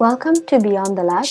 [0.00, 1.26] Welcome to Beyond the Lab,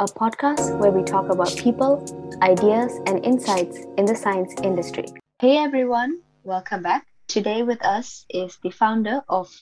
[0.00, 2.02] a podcast where we talk about people,
[2.40, 5.04] ideas, and insights in the science industry.
[5.38, 7.06] Hey everyone, welcome back.
[7.28, 9.52] Today with us is the founder of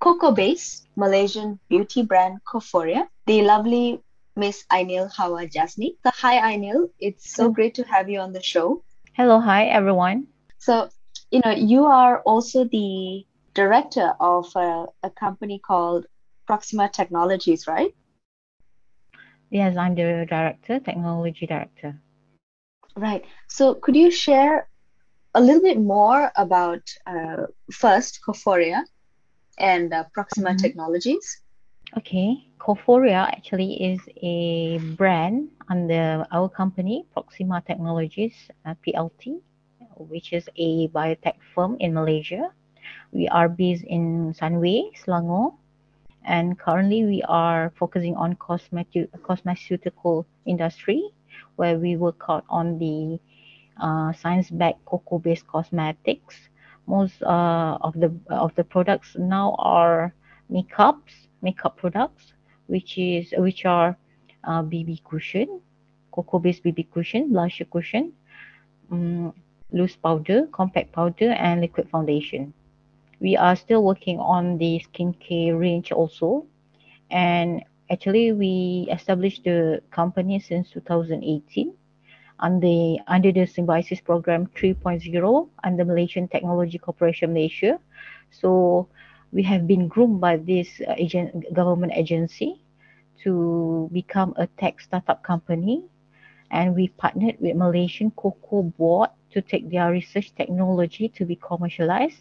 [0.00, 4.00] Cocoa Base, Malaysian beauty brand Cophoria, the lovely
[4.36, 5.96] Miss Ainil Hawa Jasni.
[6.04, 8.84] So, hi Ainil, it's so great to have you on the show.
[9.14, 10.26] Hello, hi everyone.
[10.58, 10.90] So,
[11.30, 16.04] you know, you are also the director of a, a company called
[16.46, 17.94] Proxima Technologies, right?
[19.50, 22.00] Yes, I'm the director, technology director.
[22.96, 23.24] Right.
[23.48, 24.68] So, could you share
[25.34, 28.82] a little bit more about uh, first Cophoria
[29.58, 30.58] and uh, Proxima Mhm.
[30.58, 31.40] Technologies?
[31.96, 38.34] Okay, Cophoria actually is a brand under our company, Proxima Technologies
[38.66, 39.40] uh, PLT,
[39.96, 42.50] which is a biotech firm in Malaysia.
[43.12, 45.54] We are based in Sunway, Selangor,
[46.24, 51.02] and currently we are focusing on cosmetic cosmeceutical industry,
[51.56, 53.18] where we work out on the
[53.80, 56.36] uh, science-backed cocoa-based cosmetics.
[56.86, 60.14] Most uh, of the of the products now are
[60.50, 62.34] makeups, makeup products,
[62.66, 63.96] which is which are
[64.44, 65.60] uh, BB cushion,
[66.12, 68.12] cocoa-based BB cushion, blusher cushion,
[68.90, 69.32] um,
[69.72, 72.52] loose powder, compact powder, and liquid foundation.
[73.24, 76.44] We are still working on the skincare range also,
[77.08, 81.72] and actually we established the company since 2018
[82.40, 87.80] under under the Symbiosis Program 3.0 under Malaysian Technology Corporation Malaysia.
[88.28, 88.88] So
[89.32, 92.60] we have been groomed by this agent, government agency
[93.24, 95.80] to become a tech startup company,
[96.50, 102.20] and we partnered with Malaysian Cocoa Board to take their research technology to be commercialized.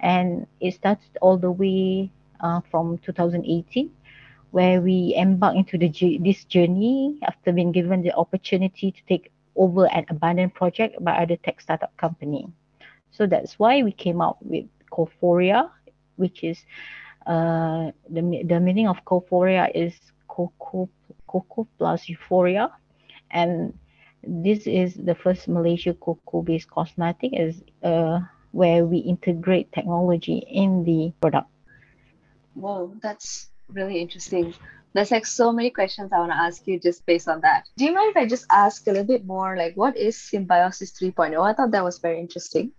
[0.00, 3.90] And it started all the way uh, from 2018
[4.50, 9.86] where we embark into the this journey after being given the opportunity to take over
[9.86, 12.46] an abandoned project by other tech startup company.
[13.10, 15.70] So that's why we came out with Cophoria,
[16.16, 16.64] which is
[17.26, 19.94] uh, the the meaning of Cophoria is
[20.28, 20.88] cocoa
[21.26, 22.70] cocoa plus euphoria,
[23.30, 23.78] and
[24.22, 28.20] this is the first Malaysia cocoa based cosmetic is uh,
[28.52, 31.48] where we integrate technology in the product.
[32.54, 34.54] Whoa, that's really interesting.
[34.92, 37.68] There's like so many questions I want to ask you just based on that.
[37.76, 40.92] Do you mind if I just ask a little bit more like what is Symbiosis
[40.92, 41.40] 3.0?
[41.40, 42.72] I thought that was very interesting.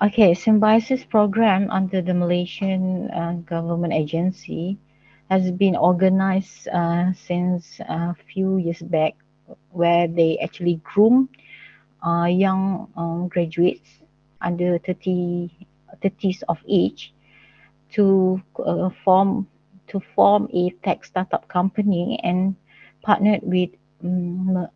[0.00, 4.78] Okay, Symbiosis program under the Malaysian uh, government agency
[5.30, 9.14] has been organized uh, since a few years back,
[9.70, 11.28] where they actually groom
[12.04, 14.01] uh, young um, graduates
[14.42, 15.50] under 30
[16.02, 17.14] 30s of age
[17.92, 19.46] to uh, form
[19.88, 22.56] to form a tech startup company and
[23.02, 23.70] partnered with
[24.04, 24.66] um,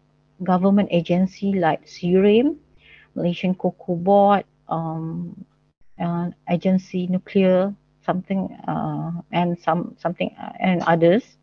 [0.43, 2.57] government agency like SIRIM,
[3.15, 5.45] Malaysian Cocoa Board, um,
[5.99, 7.75] uh, agency nuclear
[8.05, 11.39] something uh, and some something uh, and others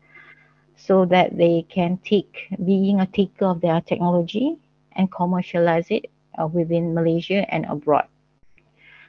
[0.76, 4.56] so that they can take being a taker of their technology
[4.92, 8.06] and commercialize it uh, within Malaysia and abroad.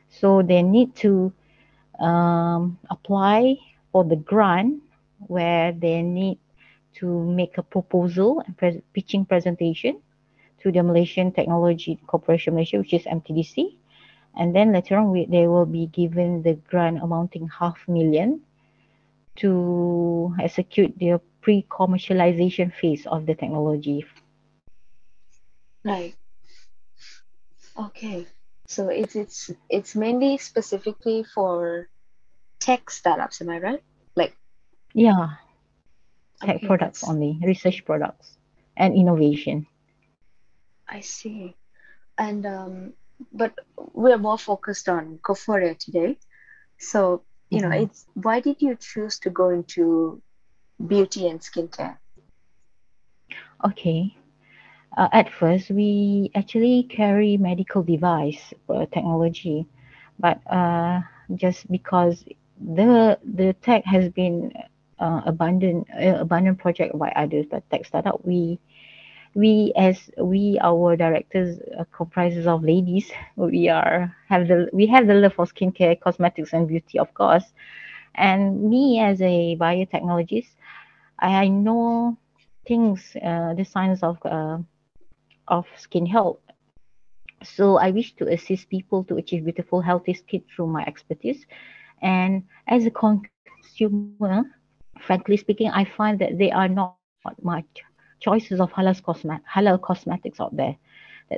[0.10, 1.34] So they need to
[2.00, 3.58] um, apply
[3.92, 4.82] for the grant
[5.28, 6.40] where they need
[6.96, 10.02] to make a proposal and pres- pitching presentation
[10.62, 13.78] to the Malaysian Technology Corporation Malaysia, which is MTDC.
[14.38, 18.42] And then later on, we, they will be given the grant amounting half million
[19.38, 24.06] to execute the pre-commercialization phase of the technology.
[25.84, 26.16] Right.
[27.78, 28.26] Okay.
[28.68, 31.90] So it's it's it's mainly specifically for
[32.60, 33.84] tech startups, am I right?
[34.16, 34.38] Like
[34.94, 35.36] Yeah,
[36.42, 38.38] tech okay, products that's only, research products
[38.78, 39.68] and innovation.
[40.90, 41.56] I see.
[42.18, 42.94] And um,
[43.32, 43.54] but
[43.94, 46.18] we're more focused on Cophoria today.
[46.80, 50.22] So, you know, it's why did you choose to go into
[50.86, 52.00] beauty and skincare?
[53.64, 54.16] Okay.
[54.98, 59.66] Uh, at first, we actually carry medical device uh, technology,
[60.20, 61.02] but uh,
[61.36, 62.24] just because
[62.60, 64.54] the the tech has been
[65.00, 68.60] uh, abandoned uh, project by others, but tech startup, we
[69.34, 73.12] we as we our directors uh, comprises of ladies.
[73.36, 77.46] We are have the we have the love for skincare, cosmetics, and beauty, of course.
[78.16, 80.52] And me as a biotechnologist,
[81.20, 82.18] I know
[82.66, 84.20] things, the science of
[85.48, 86.40] of skin health.
[87.44, 91.46] So I wish to assist people to achieve beautiful, healthy skin through my expertise.
[92.02, 94.44] And as a consumer,
[95.00, 96.98] frankly speaking, I find that there are not
[97.44, 97.84] much
[98.20, 100.86] choices of halal, cosmet- halal cosmetics out there.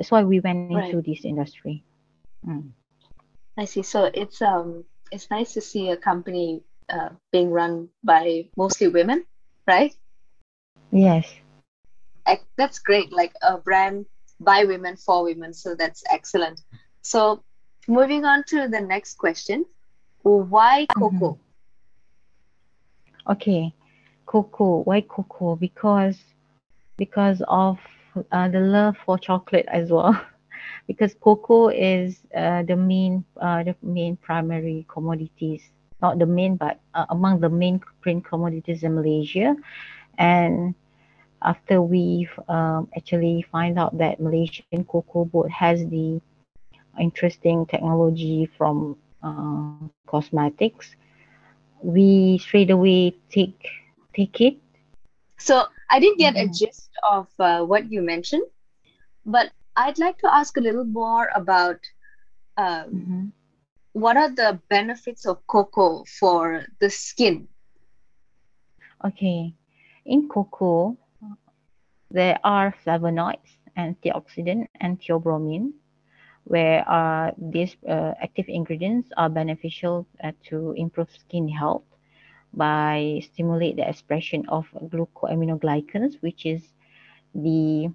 [0.02, 0.98] That's why we went Right.
[0.98, 1.84] into this industry.
[2.46, 2.70] Mm.
[3.58, 3.82] I see.
[3.82, 9.26] So it's um it's nice to see a company uh, being run by mostly women,
[9.66, 9.94] right?
[10.92, 11.40] Yes.
[12.56, 13.12] That's great.
[13.12, 14.06] Like a brand
[14.40, 15.52] by women for women.
[15.52, 16.60] So that's excellent.
[17.02, 17.42] So
[17.86, 19.64] moving on to the next question.
[20.22, 21.38] Why cocoa?
[23.28, 23.72] Okay.
[24.26, 24.82] Cocoa.
[24.82, 25.56] Why cocoa?
[25.56, 26.18] Because
[26.96, 27.78] because of
[28.32, 30.20] uh, the love for chocolate as well.
[30.86, 35.62] because cocoa is uh, the main uh, the main primary commodities.
[36.02, 39.56] Not the main, but uh, among the main print commodities in Malaysia.
[40.18, 40.74] And
[41.42, 46.20] after we um, actually find out that Malaysian cocoa board has the
[46.98, 50.94] interesting technology from uh, cosmetics,
[51.82, 53.60] we straight away take
[54.14, 54.56] take it.
[55.38, 56.48] So I didn't get a Mhm.
[56.48, 58.44] gist of uh, what you mentioned,
[59.24, 61.80] but I'd like to ask a little more about
[62.56, 63.08] um,
[63.92, 67.48] what are the benefits of cocoa for the skin?
[69.04, 69.54] Okay,
[70.06, 70.96] in cocoa,
[72.10, 75.72] there are flavonoids, antioxidant, and theobromine,
[76.44, 81.84] where uh, these uh, active ingredients are beneficial uh, to improve skin health
[82.54, 86.62] by stimulate the expression of glycosaminoglycans, which is
[87.34, 87.88] the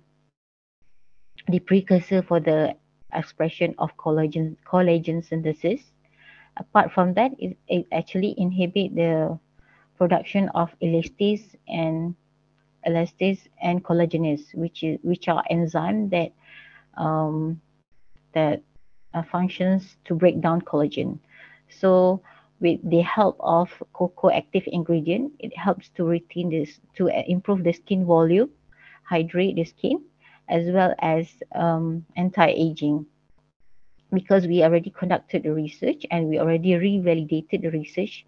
[1.48, 2.76] the precursor for the
[3.14, 5.92] expression of collagen collagen synthesis.
[6.58, 9.40] Apart from that, it, it actually inhibit the
[9.98, 12.16] production of elastase and
[12.88, 16.32] elastase and collagenase, which is which are enzymes that
[17.02, 17.60] um,
[18.34, 18.62] that
[19.14, 21.20] uh, functions to break down collagen.
[21.70, 22.22] So
[22.60, 27.64] with the help of cocoa active ingredient, it helps to retain this to uh, improve
[27.64, 28.50] the skin volume,
[29.04, 30.02] hydrate the skin,
[30.50, 33.06] as well as um, anti-aging.
[34.14, 38.26] Because we already conducted the research and we already revalidated the research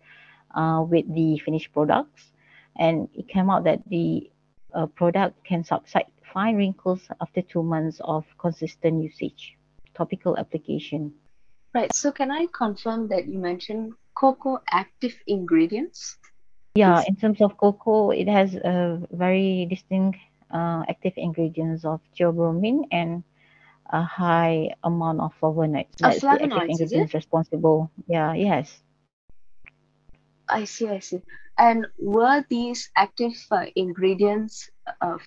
[0.55, 2.31] uh, with the finished products,
[2.77, 4.29] and it came out that the
[4.75, 9.57] uh, product can subside fine wrinkles after two months of consistent usage,
[9.95, 11.13] topical application.
[11.73, 11.93] Right.
[11.95, 16.17] So can I confirm that you mentioned cocoa active ingredients?
[16.75, 20.19] Yeah, in terms of cocoa, it has a very distinct
[20.51, 23.23] uh, active ingredients of theobromine and
[23.91, 25.87] a high amount of flavonoids.
[26.03, 26.81] Oh, That's the active flavonoids, is it?
[26.81, 27.91] ingredients responsible.
[28.07, 28.81] Yeah, yes.
[30.49, 31.21] I see, I see.
[31.57, 34.69] And were these active uh, ingredients
[35.01, 35.17] uh,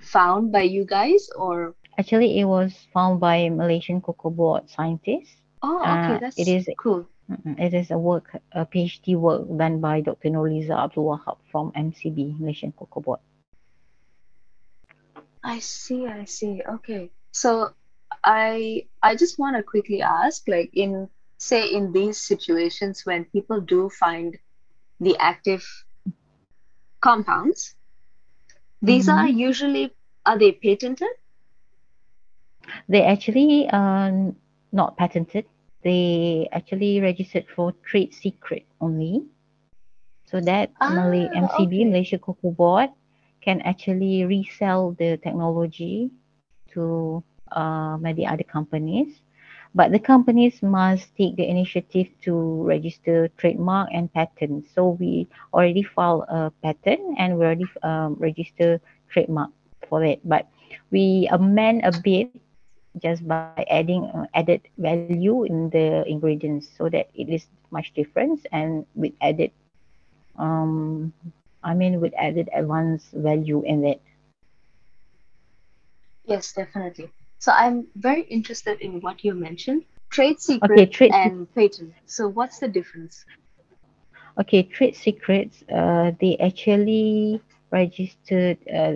[0.00, 1.74] found by you guys or?
[1.98, 5.36] Actually, it was found by Malaysian Cocoa Board scientists.
[5.62, 7.06] Oh, okay, Uh, that's it is cool.
[7.58, 10.30] it is a work, a PhD work done by Dr.
[10.30, 13.20] Nurliza Abdul Wahab from MCB, Malaysian Cocoa Board.
[15.44, 16.62] I see, I see.
[16.66, 17.10] Okay.
[17.32, 17.70] So
[18.24, 23.60] I I just want to quickly ask, like in say in these situations when people
[23.60, 24.38] do find
[25.02, 25.66] the active
[27.00, 27.74] compounds,
[28.82, 29.28] these are Mhm.
[29.28, 29.94] usually
[30.26, 31.08] are they patented?
[32.88, 34.34] They actually are
[34.72, 35.46] not patented.
[35.82, 39.24] They actually registered for trade secret only.
[40.26, 41.84] So that Malay Ah, MCB, okay.
[41.84, 42.90] Malaysia Cocoa Board,
[43.42, 46.10] can actually resell the technology
[46.74, 49.20] to uh, many other companies.
[49.74, 54.66] But the companies must take the initiative to register trademark and patent.
[54.74, 59.50] So we already filed a patent and we already um, register trademark
[59.88, 60.20] for it.
[60.24, 60.46] But
[60.90, 62.32] we amend a bit
[63.02, 64.18] just by adding uh, added
[64.78, 65.08] value
[65.44, 67.30] in the ingredients so that it is
[67.70, 69.50] much different and with added
[70.36, 71.12] um
[71.62, 74.00] I mean with added advanced value in it.
[76.24, 77.12] Yes, definitely.
[77.42, 81.94] So I'm very interested in what you mentioned, trade Okay, secret trade and patent.
[82.06, 83.26] So what's the difference?
[84.40, 88.94] okay, trade secrets uh they actually registered uh,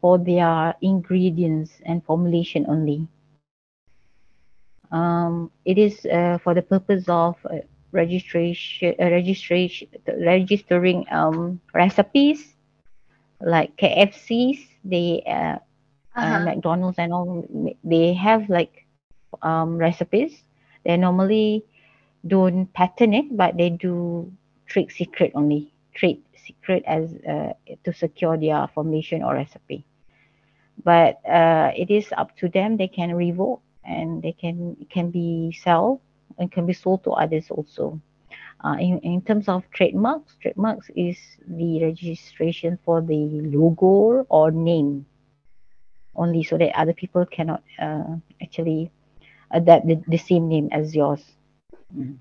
[0.00, 3.08] for their ingredients and formulation only.
[4.92, 7.58] Um it is uh, for the purpose of uh,
[7.92, 12.54] registration uh, registration registering um recipes
[13.40, 15.22] like KFCs they
[16.20, 16.40] uh, Uh-huh.
[16.40, 17.44] McDonald's and all
[17.84, 18.86] they have like
[19.42, 20.42] um recipes.
[20.84, 21.64] They normally
[22.26, 24.32] don't patent it, but they do
[24.66, 25.72] trade secret only.
[25.94, 27.52] Trade secret as uh,
[27.84, 29.84] to secure their formulation or recipe.
[30.84, 32.76] But uh, it is up to them.
[32.76, 36.00] They can revoke and they can can be sell
[36.38, 38.00] and can be sold to others also.
[38.64, 45.06] Uh, in, in terms of trademarks, trademarks is the registration for the logo or name
[46.18, 48.90] only so that other people cannot uh, actually
[49.50, 51.22] adapt the, the same name as yours.
[51.96, 52.18] Mm.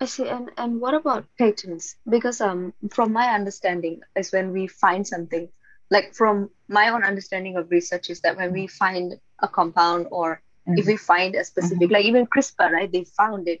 [0.00, 0.28] I see.
[0.28, 1.96] And and what about patents?
[2.08, 5.48] Because um, from my understanding, is when we find something,
[5.90, 10.40] like from my own understanding of research, is that when we find a compound or
[10.66, 10.78] mm-hmm.
[10.78, 11.92] if we find a specific, mm-hmm.
[11.92, 12.90] like even CRISPR, right?
[12.90, 13.60] They found it,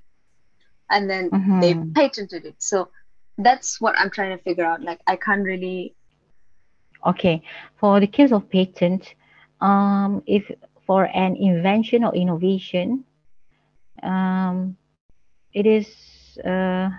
[0.88, 1.60] and then mm-hmm.
[1.60, 2.56] they patented it.
[2.58, 2.88] So
[3.36, 4.80] that's what I'm trying to figure out.
[4.80, 5.94] Like I can't really.
[7.06, 7.42] Okay,
[7.78, 9.14] for the case of patent,
[9.60, 10.50] um, if
[10.86, 13.04] for an invention or innovation,
[14.02, 14.76] um,
[15.54, 15.88] it is
[16.44, 16.90] uh,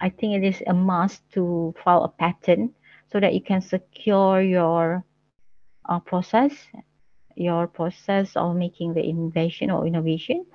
[0.00, 2.74] I think it is a must to file a patent
[3.12, 5.04] so that you can secure your
[5.88, 6.52] uh, process,
[7.36, 10.46] your process of making the invention or innovation,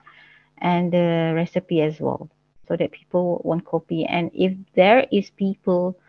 [0.60, 2.30] and the recipe as well,
[2.68, 4.06] so that people won't copy.
[4.06, 6.00] And if there is people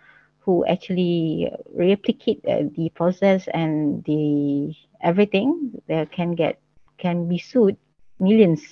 [0.47, 4.73] who actually replicate uh, the process and the
[5.03, 6.63] everything, they can get
[6.99, 7.77] can be sued
[8.21, 8.63] millions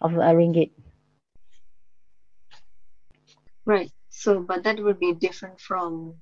[0.00, 0.70] of uh, ringgit.
[3.66, 3.90] Right.
[4.08, 6.14] So, but that would be different from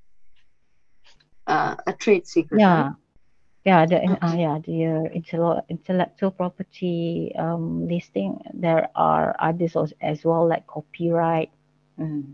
[1.45, 2.59] uh, a trade secret.
[2.59, 2.81] Yeah.
[2.81, 2.93] Right?
[3.65, 4.17] Yeah, the okay.
[4.25, 8.41] uh, yeah the uh, intellectual property um, listing.
[8.53, 11.51] There are others as well, like copyright.
[11.99, 12.33] Mm.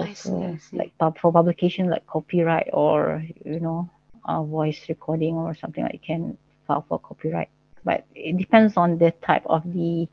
[0.00, 0.76] I see, I see.
[0.76, 3.88] like for publication, like copyright or you know,
[4.26, 7.50] a voice recording or something like you can file for copyright.
[7.84, 10.08] But it depends on the type of the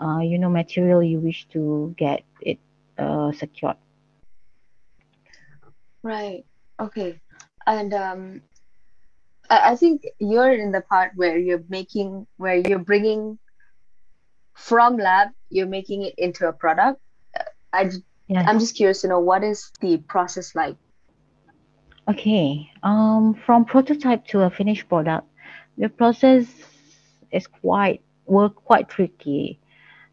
[0.00, 2.58] uh, you know material you wish to get it
[2.98, 3.76] uh, secured
[6.02, 6.44] right
[6.80, 7.20] okay
[7.66, 8.42] and um
[9.50, 13.38] I, I think you're in the part where you're making where you're bringing
[14.54, 17.00] from lab you're making it into a product
[17.72, 17.90] i
[18.36, 20.76] i'm just curious to know what is the process like
[22.08, 25.26] okay um from prototype to a finished product
[25.78, 26.46] the process
[27.32, 29.60] is quite work quite tricky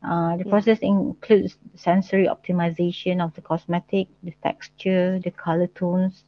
[0.03, 0.49] uh, the yeah.
[0.49, 6.23] process includes sensory optimization of the cosmetic, the texture, the color tones.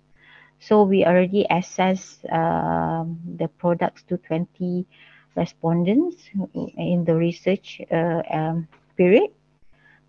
[0.59, 4.85] So we already assess um, the products to 20
[5.35, 6.17] respondents
[6.77, 8.67] in the research uh, um,
[8.97, 9.29] period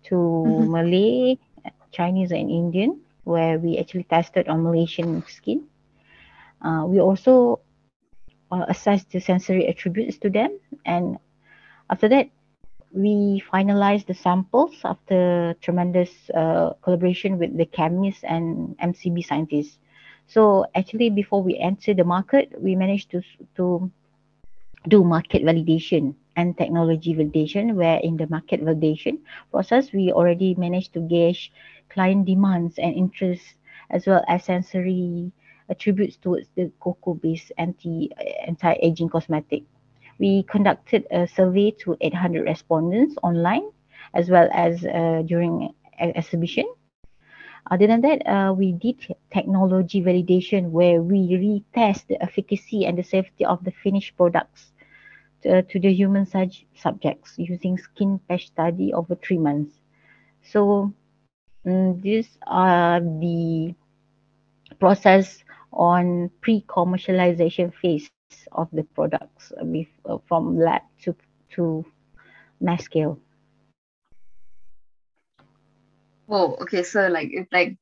[0.03, 0.71] to mm-hmm.
[0.71, 1.37] Malay,
[1.91, 5.67] Chinese, and Indian, where we actually tested on Malaysian skin.
[6.61, 7.59] Uh, we also
[8.51, 8.65] uh,
[9.11, 11.17] the sensory attributes to them, and
[11.89, 12.29] after that,
[12.93, 19.79] we finalized the samples after tremendous uh, collaboration with the chemists and MCB scientists.
[20.27, 23.21] So actually, before we enter the market, we managed to
[23.55, 23.91] to
[24.87, 27.75] do market validation and technology validation.
[27.75, 29.19] Where in the market validation
[29.51, 31.51] process, we already managed to gauge
[31.89, 33.55] client demands and interests
[33.89, 35.31] as well as sensory
[35.69, 38.09] attributes towards the cocoa-based anti
[38.47, 39.63] anti-aging cosmetic
[40.21, 43.67] we conducted a survey to 800 respondents online
[44.13, 46.65] as well as uh, during exhibition.
[47.71, 48.97] Other than that, uh, we did
[49.33, 54.70] technology validation where we retest the efficacy and the safety of the finished products
[55.43, 59.75] to, to the human sub- subjects using skin patch study over three months.
[60.43, 60.93] So
[61.65, 63.73] um, these are the
[64.79, 68.09] process on pre-commercialization phase
[68.51, 71.15] of the products with, uh, from lab to
[71.51, 71.85] to
[72.59, 73.19] mass scale.
[76.29, 76.83] Oh, okay.
[76.83, 77.77] So like it's like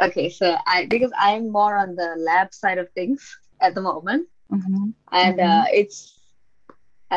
[0.00, 0.30] okay.
[0.30, 4.90] So I because I'm more on the lab side of things at the moment, mm-hmm.
[5.12, 5.60] and mm-hmm.
[5.60, 6.20] Uh, it's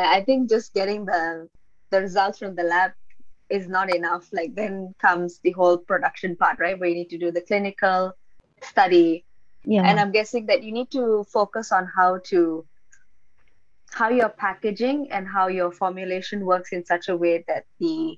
[0.06, 1.50] I think just getting the
[1.90, 2.92] the results from the lab
[3.50, 4.28] is not enough.
[4.34, 6.78] Like then comes the whole production part, right?
[6.78, 8.14] Where you need to do the clinical
[8.62, 9.24] study
[9.68, 12.66] yeah and i'm guessing that you need to focus on how to
[13.92, 18.18] how your packaging and how your formulation works in such a way that the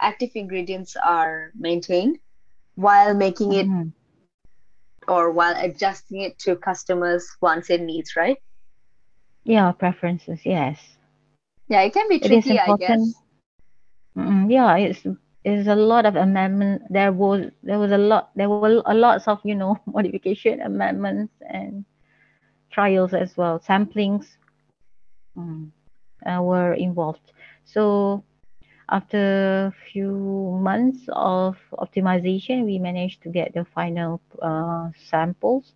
[0.00, 2.18] active ingredients are maintained
[2.74, 3.88] while making it mm-hmm.
[5.10, 8.38] or while adjusting it to customers wants and needs right
[9.44, 10.95] yeah preferences yes
[11.68, 13.22] yeah it can be tricky i guess
[14.16, 15.06] mm, yeah it's
[15.44, 16.82] is a lot of amendment.
[16.90, 21.32] There was there was a lot there were a lots of you know modification amendments
[21.40, 21.84] and
[22.70, 23.58] trials as well.
[23.58, 24.36] Samplings
[25.36, 25.72] um,
[26.26, 27.32] uh, were involved.
[27.64, 28.22] So
[28.90, 35.74] after a few months of optimization, we managed to get the final uh, samples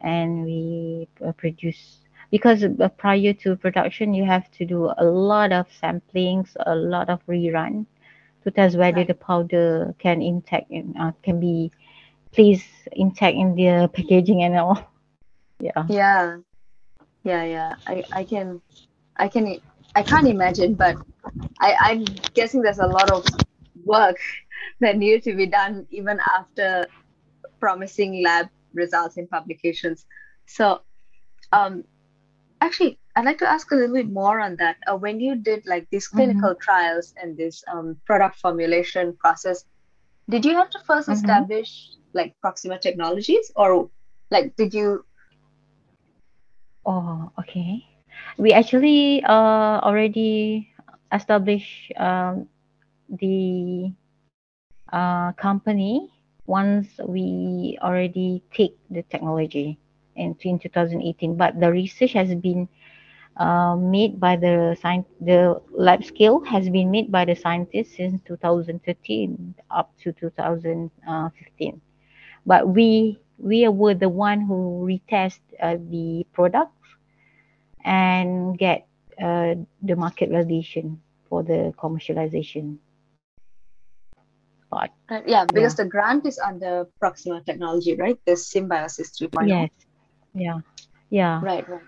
[0.00, 5.52] and we uh, produce because uh, prior to production you have to do a lot
[5.52, 7.86] of samplings a lot of rerun
[8.42, 9.06] to test whether Right.
[9.06, 11.70] the powder can intact in, uh, can be
[12.32, 14.78] placed intact in the packaging and all.
[15.60, 15.88] Yeah.
[15.88, 16.38] Yeah.
[17.22, 17.74] Yeah, yeah.
[17.86, 18.60] I, I can
[19.16, 19.58] I can
[19.94, 20.98] I can't imagine, but
[21.60, 23.24] I, I'm guessing there's a lot of
[23.84, 24.16] work
[24.80, 26.86] that needed to be done even after
[27.60, 30.06] promising lab results in publications.
[30.46, 30.80] So
[31.52, 31.84] um
[32.60, 34.76] actually I'd like to ask a little bit more on that.
[34.86, 39.64] Uh, when you did like these clinical trials and this um, product formulation process,
[40.28, 41.10] did you have to 1st Mhm.
[41.10, 43.90] establish like Proxima Technologies or
[44.30, 45.04] like did you
[46.86, 47.84] Oh, okay.
[48.38, 50.68] We actually uh already
[51.12, 52.48] established um
[53.08, 53.92] the
[54.92, 56.10] uh company
[56.46, 59.78] once we already take the technology
[60.20, 62.68] in, in 2018 but the research has been
[63.36, 68.20] uh, made by the science the lab scale has been made by the scientists since
[68.26, 71.80] 2013 up to 2015
[72.46, 76.76] but we we were the one who retest uh, the products
[77.84, 78.86] and get
[79.22, 80.98] uh, the market validation
[81.28, 82.76] for the commercialization
[84.70, 84.90] part.
[85.10, 88.18] Right, yeah, because the grant is under Proxima Technology, right?
[88.26, 89.48] The Symbiosis 3.0.
[89.48, 89.70] Yes.
[90.34, 90.60] Yeah.
[91.10, 91.42] Yeah.
[91.42, 91.82] Right, right.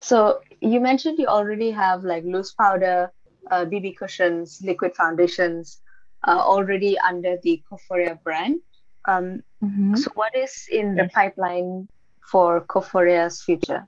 [0.00, 3.12] So you mentioned you already have like loose powder,
[3.50, 5.80] uh, BB cushions, liquid foundations,
[6.26, 8.60] uh, already under the Cophoria brand.
[9.06, 9.96] Um, Mhm.
[9.96, 11.12] so what is in the Yes.
[11.14, 11.88] pipeline
[12.30, 13.86] for Cophoria's future?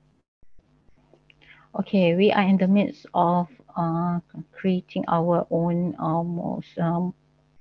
[1.79, 4.19] Okay, we are in the midst of uh,
[4.51, 7.13] creating our own almost um,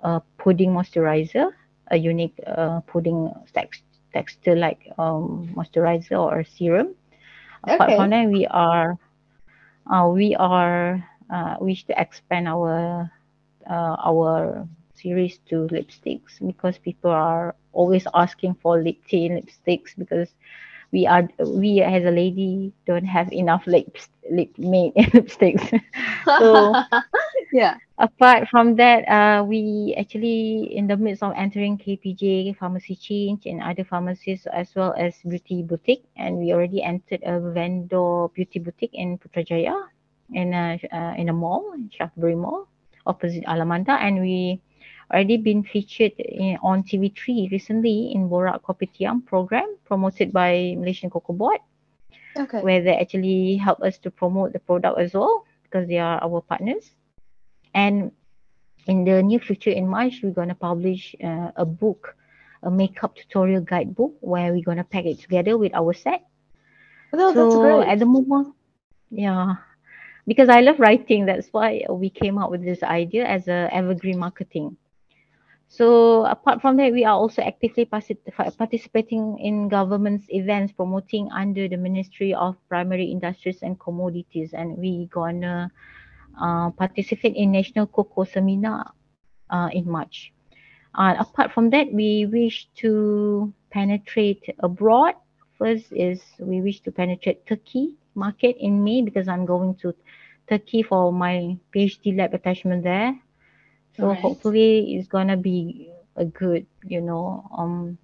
[0.03, 1.51] uh, pudding moisturizer,
[1.91, 6.95] a unique uh, pudding text, texture like um, moisturizer or serum.
[7.65, 7.97] Apart Okay.
[7.97, 8.99] from that, we are
[9.91, 13.11] uh, we are uh, wish to expand our
[13.69, 20.29] uh, our series to lipsticks because people are always asking for lip tint lipsticks because
[20.93, 25.69] we are we as a lady don't have enough lips lip made lipsticks.
[26.39, 26.75] So-
[27.53, 27.77] yeah.
[27.99, 33.61] Apart from that, uh, we actually in the midst of entering KPJ pharmacy change and
[33.63, 38.95] other pharmacies as well as beauty boutique, and we already entered a vendor beauty boutique
[38.95, 39.75] in Putrajaya
[40.33, 42.69] in a uh, in a mall, Shaftesbury Mall,
[43.07, 44.61] opposite Alamanda, and we
[45.11, 51.33] already been featured in, on TV3 recently in Borak Kopitiam program promoted by Malaysian Cocoa
[51.33, 51.61] Board
[52.37, 52.61] Okay.
[52.63, 56.41] where they actually help us to promote the product as well because they are our
[56.41, 56.91] partners.
[57.75, 58.13] And
[58.87, 62.17] in the near future, in March, we're going to publish uh, a book,
[62.63, 66.23] a makeup tutorial guidebook where we're going to pack it together with our set.
[67.13, 67.89] Oh, that's so great.
[67.89, 68.55] at the moment,
[69.11, 69.57] yeah,
[70.27, 74.19] because I love writing, that's why we came up with this idea as a evergreen
[74.19, 74.77] marketing.
[75.69, 81.77] So apart from that, we are also actively participating in government's events promoting under the
[81.77, 85.71] Ministry of Primary Industries and Commodities, and we gonna
[86.41, 88.93] uh, participate in National Cocoa Seminar
[89.51, 90.33] uh, in March.
[90.95, 95.15] Uh, apart from that, we wish to penetrate abroad.
[95.59, 99.95] First is we wish to penetrate Turkey market in May because I'm going to
[100.49, 103.15] Turkey for my PhD lab attachment there.
[103.99, 104.15] So Right.
[104.15, 107.99] hopefully it's gonna be a good, you know, um,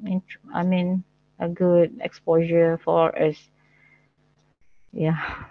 [0.52, 1.04] I mean,
[1.38, 3.48] a good exposure for us.
[4.92, 5.46] Yeah.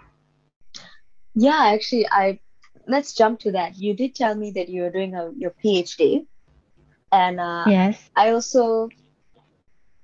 [1.34, 2.40] Yeah, actually, I
[2.86, 3.76] let's jump to that.
[3.76, 6.26] You did tell me that you were doing a, your PhD,
[7.12, 8.10] and uh, Yes.
[8.16, 8.92] I also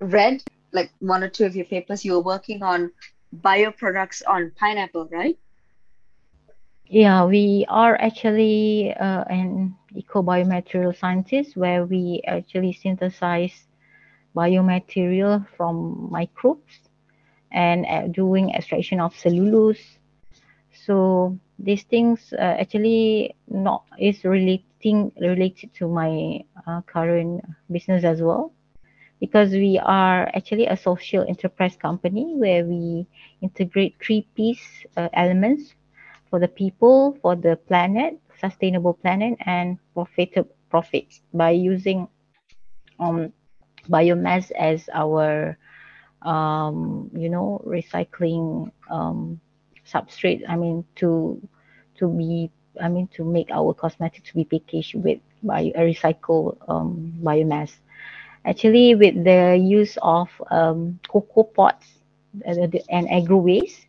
[0.00, 2.05] read like one or two of your papers.
[2.05, 2.92] You were working on
[3.35, 5.38] bioproducts on pineapple, right?
[6.90, 13.68] Yeah, we are actually uh, an eco-biomaterial scientist where we actually synthesize
[14.35, 16.81] biomaterial from microbes
[17.53, 19.98] and uh, doing extraction of cellulose.
[20.72, 28.20] So these things uh, actually not is relating related to my uh, current business as
[28.20, 28.53] well
[29.20, 33.07] because we are actually a social enterprise company where we
[33.42, 35.74] integrate three piece uh, elements
[36.31, 40.33] for the people, for the planet, sustainable planet, and profit
[40.71, 42.07] profits by using
[43.01, 43.33] um,
[43.88, 45.59] biomass as our
[46.23, 49.40] um, you know recycling um,
[49.85, 50.43] substrate.
[50.49, 51.40] I mean to
[51.99, 57.12] to be I mean to make our cosmetics be packaged with bio, a recycled um,
[57.23, 57.73] biomass.
[58.47, 61.85] Actually, with the use of um, cocoa pods
[62.47, 62.55] uh,
[62.88, 63.85] and agro waste,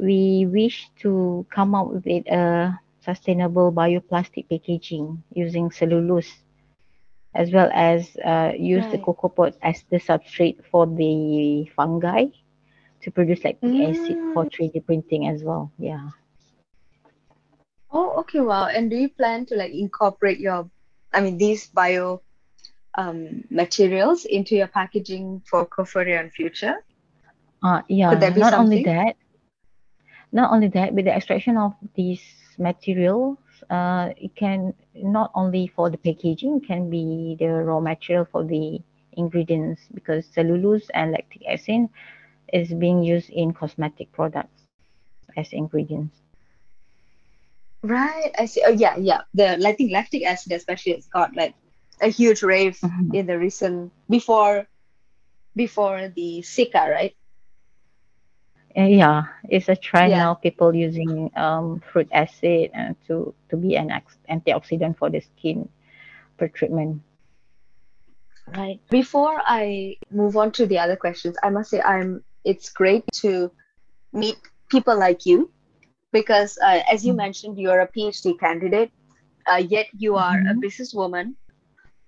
[0.00, 6.32] we wish to come up with a sustainable bioplastic packaging using cellulose,
[7.34, 8.92] as well as uh, use right.
[8.92, 12.26] the cocoa pod as the substrate for the fungi
[13.02, 13.90] to produce lactic mm.
[13.90, 15.72] acid for 3D printing as well.
[15.78, 16.10] Yeah.
[17.92, 18.66] Oh, okay, wow.
[18.66, 20.70] And do you plan to like incorporate your,
[21.12, 22.22] I mean, these bio
[22.96, 26.76] um, materials into your packaging for Cophoria in future?
[27.62, 28.54] Uh, yeah, not something?
[28.58, 29.16] only that,
[30.32, 32.22] not only that, with the extraction of these
[32.58, 33.38] materials,
[33.68, 38.80] uh, it can not only for the packaging, can be the raw material for the
[39.12, 41.88] ingredients because cellulose and lactic acid
[42.52, 44.62] is being used in cosmetic products
[45.36, 46.16] as ingredients.
[47.82, 48.62] Right, I see.
[48.66, 49.22] Oh, yeah, yeah.
[49.34, 51.54] The I think lactic acid especially has got like
[52.00, 53.14] a huge rave mm-hmm.
[53.14, 54.66] in the recent before
[55.56, 57.14] before the Zika, right?
[58.76, 60.18] Uh, yeah, it's a trend yeah.
[60.18, 60.34] now.
[60.34, 63.90] People using um, fruit acid uh, to to be an
[64.30, 65.68] antioxidant for the skin
[66.38, 67.02] for treatment.
[68.54, 68.80] Right.
[68.90, 72.22] Before I move on to the other questions, I must say I'm.
[72.44, 73.50] It's great to
[74.12, 74.38] meet
[74.70, 75.50] people like you,
[76.12, 77.26] because uh, as you mm-hmm.
[77.26, 78.92] mentioned, you're a PhD candidate,
[79.50, 80.58] uh, yet you are mm-hmm.
[80.58, 81.34] a businesswoman,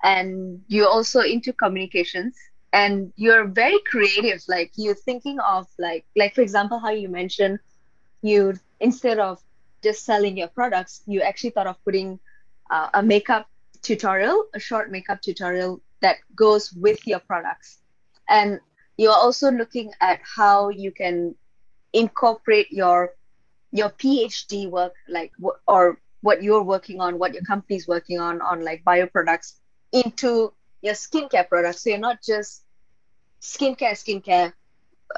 [0.04, 2.38] and you're also into communications
[2.72, 7.58] and you're very creative like you're thinking of like like for example how you mentioned
[8.22, 9.40] you instead of
[9.82, 12.18] just selling your products you actually thought of putting
[12.70, 13.46] uh, a makeup
[13.82, 17.78] tutorial a short makeup tutorial that goes with your products.
[18.28, 18.60] And
[18.98, 21.34] you're also looking at how you can
[21.94, 23.14] incorporate your
[23.70, 25.32] your phd work like
[25.66, 29.54] or what you're working on what your company's working on on like bioproducts
[29.92, 31.82] into your skincare products.
[31.82, 32.64] So you're not just
[33.40, 34.52] skincare, skincare,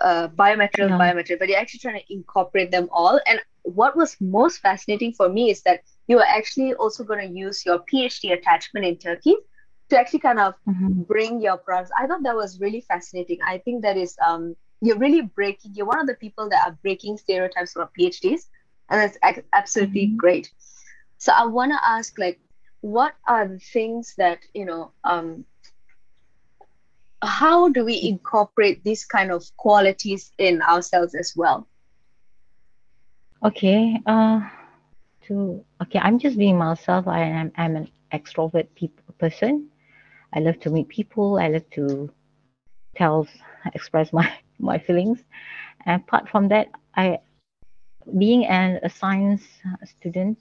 [0.00, 0.98] uh, biomaterial, yeah.
[0.98, 3.20] biomaterial, but you're actually trying to incorporate them all.
[3.26, 7.34] And what was most fascinating for me is that you are actually also going to
[7.34, 9.34] use your PhD attachment in Turkey
[9.88, 11.02] to actually kind of mm-hmm.
[11.02, 11.90] bring your products.
[11.98, 13.38] I thought that was really fascinating.
[13.46, 15.72] I think that is um, you're really breaking.
[15.74, 18.42] You're one of the people that are breaking stereotypes about PhDs,
[18.90, 20.16] and that's absolutely mm-hmm.
[20.16, 20.50] great.
[21.18, 22.40] So I want to ask, like,
[22.80, 25.44] what are the things that you know um,
[27.24, 31.66] how do we incorporate these kind of qualities in ourselves as well?
[33.42, 34.40] Okay uh
[35.26, 37.06] to okay i'm just being myself.
[37.06, 38.68] I am i'm an extrovert
[39.18, 39.68] person.
[40.32, 41.38] I love to meet people.
[41.38, 42.10] I love to
[42.96, 43.28] tell
[43.74, 45.20] express my my feelings.
[45.86, 47.18] And apart from that i
[48.18, 49.42] being an, a science
[49.84, 50.38] student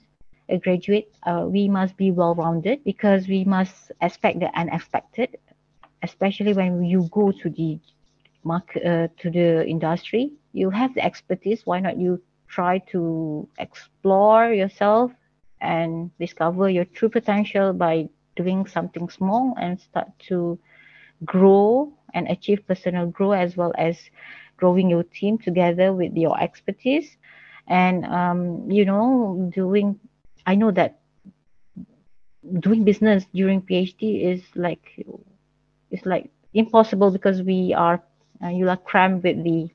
[0.48, 5.38] a graduate, uh, we must be well rounded because we must expect the unexpected,
[6.04, 7.80] especially when you go to the
[8.44, 10.32] market, uh, to the industry.
[10.52, 11.62] You have the expertise.
[11.64, 15.10] Why not you try to explore yourself
[15.60, 20.58] and discover your true potential by doing something small and start to
[21.24, 23.96] grow and achieve personal growth as well as
[24.56, 27.16] growing your team together with your expertise
[27.68, 29.98] and um, you know doing
[30.46, 31.00] I know that
[32.60, 35.04] doing business during PhD is like
[35.94, 38.02] it's like impossible because we are
[38.42, 39.70] uh, you are crammed with the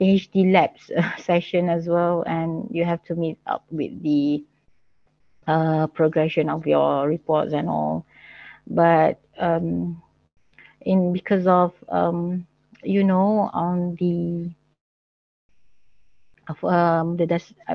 [0.00, 0.90] PhD labs
[1.22, 4.44] session as well, and you have to meet up with the
[5.46, 8.04] uh, progression of your reports and all.
[8.66, 10.02] But um,
[10.80, 12.46] in because of um,
[12.82, 14.50] you know on the
[16.48, 17.26] of um, the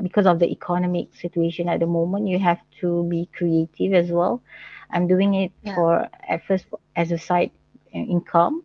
[0.02, 4.42] because of the economic situation at the moment you have to be creative as well
[4.90, 5.74] i'm doing it yeah.
[5.74, 6.64] for at first
[6.96, 7.50] as a side
[7.92, 8.62] income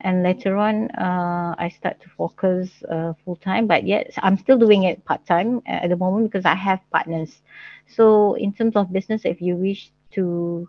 [0.00, 4.58] and later on uh, i start to focus uh, full time but yet i'm still
[4.58, 7.42] doing it part time at the moment because i have partners
[7.86, 10.68] so in terms of business if you wish to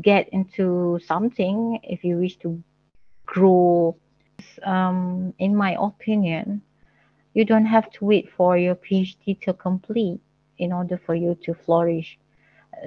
[0.00, 2.62] get into something if you wish to
[3.26, 3.96] grow
[4.64, 6.62] um, in my opinion
[7.34, 10.20] you don't have to wait for your PhD to complete
[10.58, 12.18] in order for you to flourish.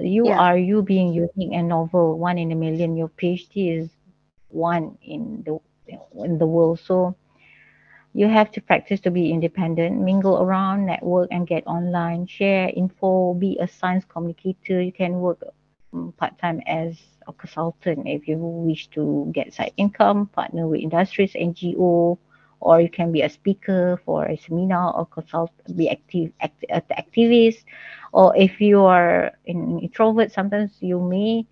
[0.00, 0.38] You yeah.
[0.38, 2.96] are you being unique and novel, one in a million.
[2.96, 3.90] Your PhD is
[4.56, 5.58] one in the
[6.24, 6.80] in the world.
[6.80, 7.14] So
[8.14, 13.34] you have to practice to be independent, mingle around, network, and get online, share info,
[13.34, 14.80] be a science communicator.
[14.80, 15.42] You can work
[15.92, 16.96] um, part time as
[17.28, 22.18] a consultant if you wish to get side income, partner with industries, NGO,
[22.60, 26.80] or you can be a speaker for a seminar or consult be active act, uh,
[26.98, 27.64] activist
[28.12, 31.46] or if you are an introvert sometimes you may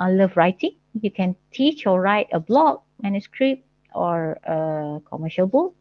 [0.00, 5.74] uh, love writing you can teach or write a blog manuscript or a commercial book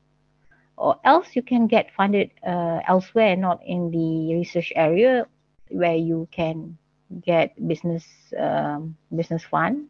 [0.82, 5.28] or else you can get funded uh, elsewhere, not in the research area
[5.70, 6.76] where you can
[7.24, 8.04] get business
[8.40, 9.86] um, business fund,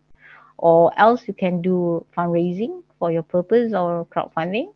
[0.57, 4.73] or else you can do fundraising for your purpose or crowdfunding.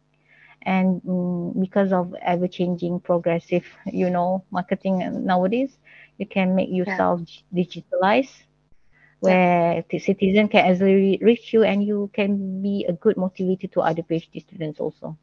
[0.61, 5.77] And um, because of ever changing, progressive, you know, marketing nowadays,
[6.17, 7.63] you can make yourself yeah.
[7.65, 8.31] digitalize
[9.25, 13.81] where the citizen can easily reach you and you can be a good motivator to
[13.81, 15.17] other PhD students also.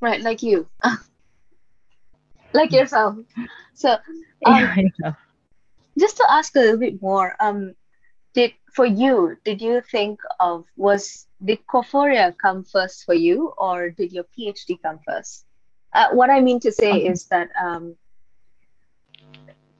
[0.00, 0.68] Right, like you.
[2.52, 3.16] like yourself.
[3.74, 3.90] So
[4.46, 5.14] um, yeah,
[5.98, 7.74] just to ask a little bit more, um,
[8.34, 13.90] did for you, did you think of was did Cophoria come first for you or
[13.90, 15.44] did your PhD come first?
[15.92, 17.06] Uh, what I mean to say okay.
[17.06, 17.96] is that um,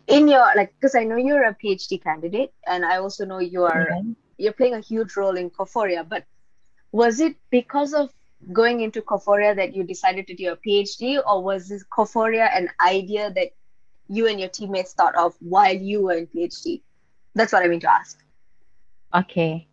[0.06, 3.64] in your like because I know you're a PhD candidate and I also know you
[3.64, 3.88] are
[4.36, 6.24] you're playing a huge role in Cophoria, but
[6.92, 8.10] was it because of
[8.52, 12.68] going into Cophoria that you decided to do a PhD or was this Cophoria an
[12.84, 13.50] idea that
[14.08, 16.82] you and your teammates thought of while you were in PhD?
[17.34, 18.18] That's what I mean to ask.
[19.14, 19.66] Okay.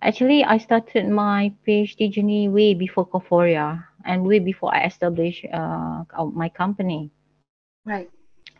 [0.00, 6.04] Actually, I started my PhD journey way before Coforia and way before I established uh,
[6.34, 7.10] my company.
[7.84, 8.10] Right.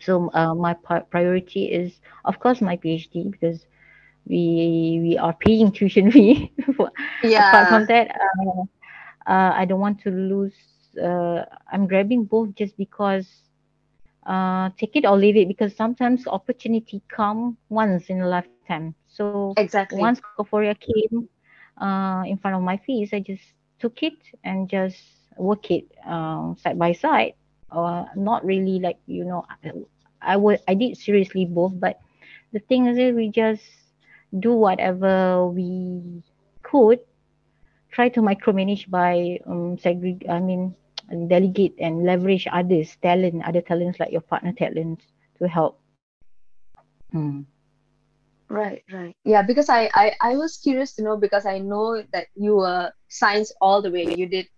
[0.05, 0.75] So uh, my
[1.11, 3.67] priority is, of course, my PhD because
[4.27, 6.53] we we are paying tuition fee.
[7.23, 7.39] yeah.
[7.39, 8.63] Apart from that, uh,
[9.31, 10.57] uh, I don't want to lose.
[11.03, 13.27] Uh, I'm grabbing both just because
[14.27, 18.95] uh, take it or leave it because sometimes opportunity come once in a lifetime.
[19.09, 21.29] So exactly once Cophoria came
[21.81, 23.43] uh, in front of my face, I just
[23.79, 24.97] took it and just
[25.37, 25.85] work it
[26.63, 27.35] side by side
[27.73, 29.73] uh, not really like you know I,
[30.21, 32.01] I would I did seriously both but
[32.53, 33.63] the thing is we just
[34.39, 36.23] do whatever we
[36.63, 37.01] could
[37.91, 40.75] try to micromanage by um I mean
[41.29, 45.05] delegate and leverage others talent other talents like your partner talents
[45.39, 45.79] to help.
[47.13, 47.43] Hmm.
[48.49, 49.17] right right.
[49.25, 52.93] Yeah because I, I i was curious to know because i know that you were
[53.09, 54.05] science all the way.
[54.05, 54.49] You did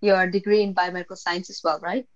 [0.00, 2.06] your degree in biomedical science as well right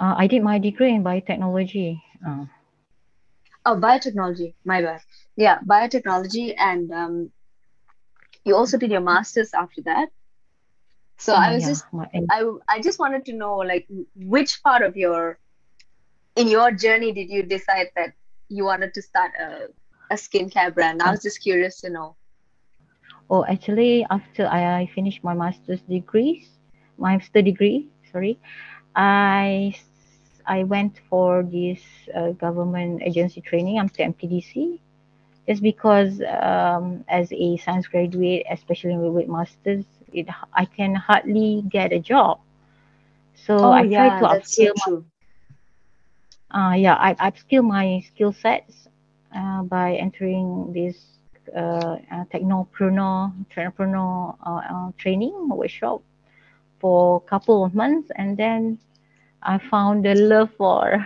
[0.00, 2.00] uh, I did my degree in biotechnology.
[2.26, 2.44] Uh.
[3.66, 4.54] Oh, biotechnology.
[4.64, 5.00] My bad.
[5.36, 7.30] Yeah, biotechnology, and um,
[8.44, 10.08] you also did your masters after that.
[11.18, 14.82] So I was yeah, just, my, I, I just wanted to know, like, which part
[14.82, 15.38] of your,
[16.36, 18.14] in your journey, did you decide that
[18.48, 19.68] you wanted to start a,
[20.10, 21.02] a skincare brand?
[21.02, 22.16] I was just curious to know.
[23.28, 26.48] Oh, actually, after I finished my master's degrees,
[26.96, 28.38] my master degree, sorry,
[28.96, 29.74] I
[30.48, 31.80] I went for this
[32.16, 33.78] uh, government agency training.
[33.78, 34.80] I'm to MTDC.
[35.46, 41.92] It's because um, as a science graduate, especially with masters, it I can hardly get
[41.92, 42.40] a job.
[43.34, 44.74] So oh, I yeah, try to upskill.
[44.76, 45.04] So
[46.52, 48.88] my, uh, yeah, I upskill my skill sets
[49.36, 50.96] uh, by entering this
[51.56, 56.02] uh, uh, technopreneur, entrepreneur uh, uh, training workshop
[56.80, 58.78] for a couple of months, and then
[59.42, 61.04] I found the love for,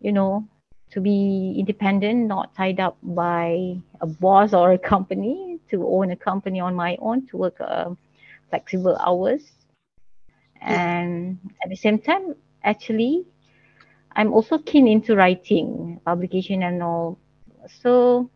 [0.00, 0.46] you know,
[0.90, 6.16] to be independent, not tied up by a boss or a company, to own a
[6.16, 7.90] company on my own, to work uh,
[8.50, 9.42] flexible hours.
[10.60, 13.24] And at the same time, actually,
[14.16, 17.18] I'm also keen into writing, publication, and all.
[17.82, 18.30] So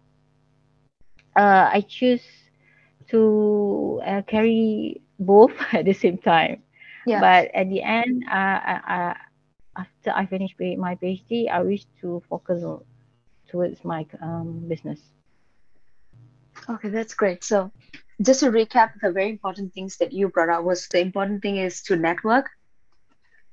[1.36, 2.22] uh, I choose
[3.10, 6.63] to uh, carry both at the same time.
[7.06, 7.20] Yeah.
[7.20, 9.16] But at the end, uh, I, I,
[9.76, 12.84] after I finish my PhD, I wish to focus on,
[13.48, 15.00] towards my um, business.
[16.68, 17.44] Okay, that's great.
[17.44, 17.70] So,
[18.22, 21.56] just to recap, the very important things that you brought up was the important thing
[21.56, 22.48] is to network,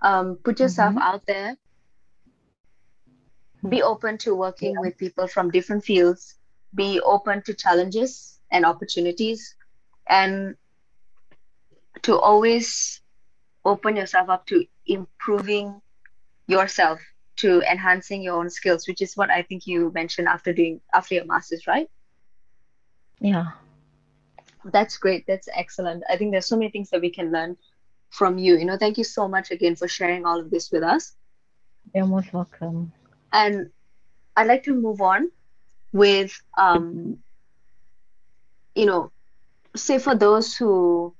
[0.01, 1.01] um, put yourself mm-hmm.
[1.01, 1.57] out there,
[3.67, 4.81] be open to working yeah.
[4.81, 6.35] with people from different fields,
[6.73, 9.55] be open to challenges and opportunities,
[10.07, 10.55] and
[12.03, 13.00] to always
[13.65, 15.81] open yourself up to improving
[16.47, 16.99] yourself
[17.37, 21.15] to enhancing your own skills which is what i think you mentioned after doing after
[21.15, 21.89] your masters right?
[23.21, 23.51] Yeah.
[24.65, 25.25] That's great.
[25.27, 26.03] That's excellent.
[26.09, 27.57] I think there's so many things that we can learn
[28.09, 28.57] from you.
[28.57, 31.15] You know thank you so much again for sharing all of this with us.
[31.95, 32.91] You're most welcome.
[33.31, 33.69] And
[34.37, 35.29] i'd like to move on
[35.91, 37.17] with um
[38.75, 39.11] you know
[39.75, 41.13] say for those who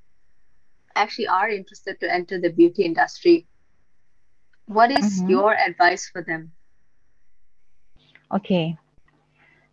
[0.95, 3.47] actually are interested to enter the beauty industry,
[4.65, 5.29] what is mm-hmm.
[5.29, 6.51] your advice for them?
[8.33, 8.77] Okay.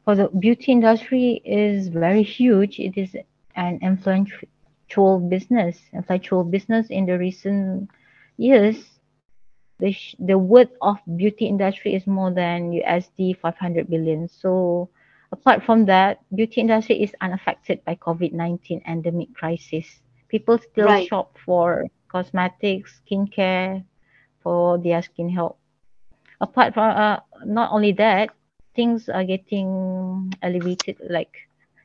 [0.04, 2.80] For the beauty industry is very huge.
[2.80, 3.14] It is
[3.58, 7.90] an influential business influential business in the recent
[8.38, 8.98] years
[9.78, 14.88] the sh- the worth of beauty industry is more than USD 500 billion so
[15.32, 21.08] apart from that beauty industry is unaffected by COVID-19 endemic crisis people still Right.
[21.08, 23.84] shop for cosmetics skincare
[24.42, 25.56] for their skin health
[26.40, 28.30] apart from uh, not only that
[28.74, 31.32] things are getting elevated like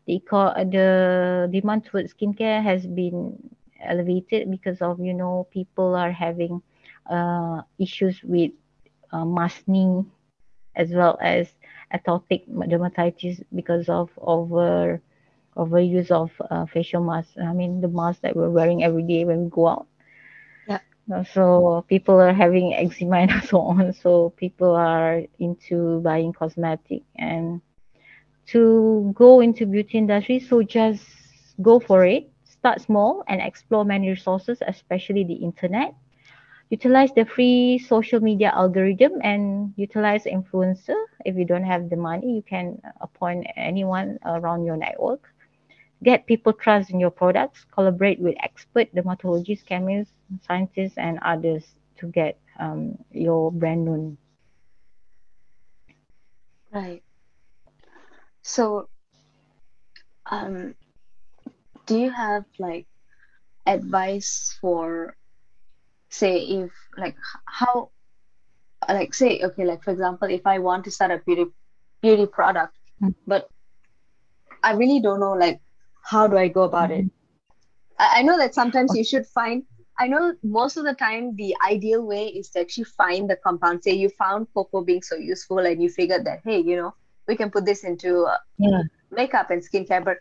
[0.05, 3.37] the eco- the demand towards skincare has been
[3.83, 6.61] elevated because of you know people are having
[7.09, 8.51] uh, issues with
[9.11, 10.05] uh, masking
[10.75, 11.55] as well as
[11.93, 15.01] atopic dermatitis because of over
[15.57, 17.37] overuse of uh, facial masks.
[17.37, 19.87] I mean the mask that we're wearing every day when we go out.
[20.67, 20.79] Yeah.
[21.13, 23.93] Uh, So people are having eczema and so on.
[23.93, 27.61] So people are into buying cosmetic and
[28.47, 30.39] to go into beauty industry.
[30.39, 31.05] So just
[31.61, 32.29] go for it.
[32.43, 35.93] Start small and explore many resources, especially the internet.
[36.69, 40.99] Utilize the free social media algorithm and utilize influencer.
[41.25, 45.32] If you don't have the money, you can appoint anyone around your network.
[46.03, 47.65] Get people trust in your products.
[47.71, 50.13] Collaborate with expert dermatologists, chemists,
[50.47, 51.63] scientists, and others
[51.97, 54.17] to get um, your brand known.
[56.71, 57.03] Right.
[58.43, 58.89] So,
[60.31, 60.75] um,
[61.85, 62.87] do you have like
[63.65, 65.15] advice for,
[66.09, 67.91] say, if like how,
[68.87, 71.45] like say, okay, like for example, if I want to start a beauty
[72.01, 73.15] beauty product, Mm.
[73.27, 73.49] but
[74.63, 75.61] I really don't know like
[76.03, 77.07] how do I go about it?
[77.99, 79.63] I, I know that sometimes you should find.
[79.99, 83.83] I know most of the time the ideal way is to actually find the compound.
[83.83, 86.93] Say you found cocoa being so useful and you figured that hey, you know,
[87.27, 88.83] we can put this into uh, Yeah.
[89.11, 90.03] makeup and skincare.
[90.03, 90.17] But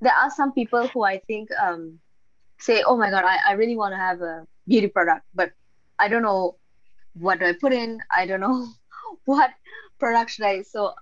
[0.00, 2.00] there are some people who I think um
[2.58, 5.52] say, oh my god, I, I really want to have a beauty product, but
[5.98, 6.58] I don't know
[7.14, 8.00] what do I put in.
[8.14, 8.66] I don't know
[9.24, 9.50] what
[9.98, 10.62] product should I.
[10.62, 10.94] So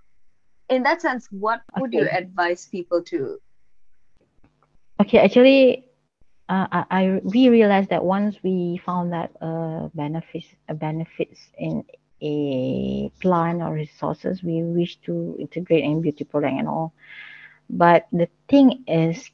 [0.68, 3.38] in that sense, what would you advise people to?
[5.00, 5.84] Okay, actually,
[6.48, 11.84] uh, I, I we realized that once we found that uh, benefits uh, benefits in
[12.22, 16.94] a plant or resources, we wish to integrate in beauty product and all.
[17.68, 19.30] But the thing is,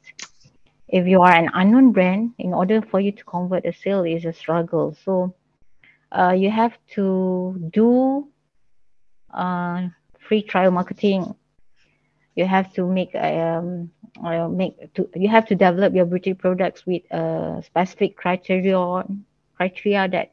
[0.89, 4.25] if you are an unknown brand, in order for you to convert a sale is
[4.25, 4.97] a struggle.
[5.05, 5.33] So,
[6.11, 8.27] uh, you have to do
[9.33, 9.87] uh,
[10.19, 11.35] free trial marketing.
[12.35, 17.03] You have to make um make to you have to develop your beauty products with
[17.11, 19.03] a specific criteria
[19.57, 20.31] criteria that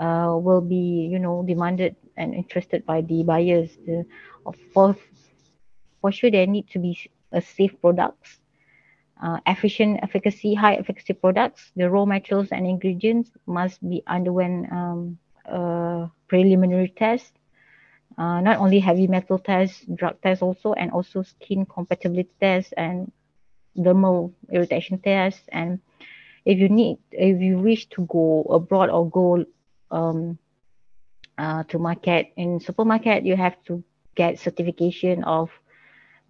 [0.00, 3.76] uh, will be you know demanded and interested by the buyers.
[3.86, 4.04] The,
[4.46, 4.96] of for
[6.00, 6.98] for sure there need to be
[7.32, 8.38] a safe products,
[9.22, 11.72] uh, efficient efficacy, high efficacy products.
[11.76, 15.18] The raw materials and ingredients must be underwent um,
[16.28, 17.32] preliminary test
[18.18, 23.10] uh, not only heavy metal tests, drug tests also, and also skin compatibility tests and
[23.76, 25.42] dermal irritation tests.
[25.50, 25.80] And
[26.44, 29.44] if you need, if you wish to go abroad or go
[29.90, 30.38] um,
[31.38, 33.82] uh, to market in supermarket, you have to
[34.14, 35.50] get certification of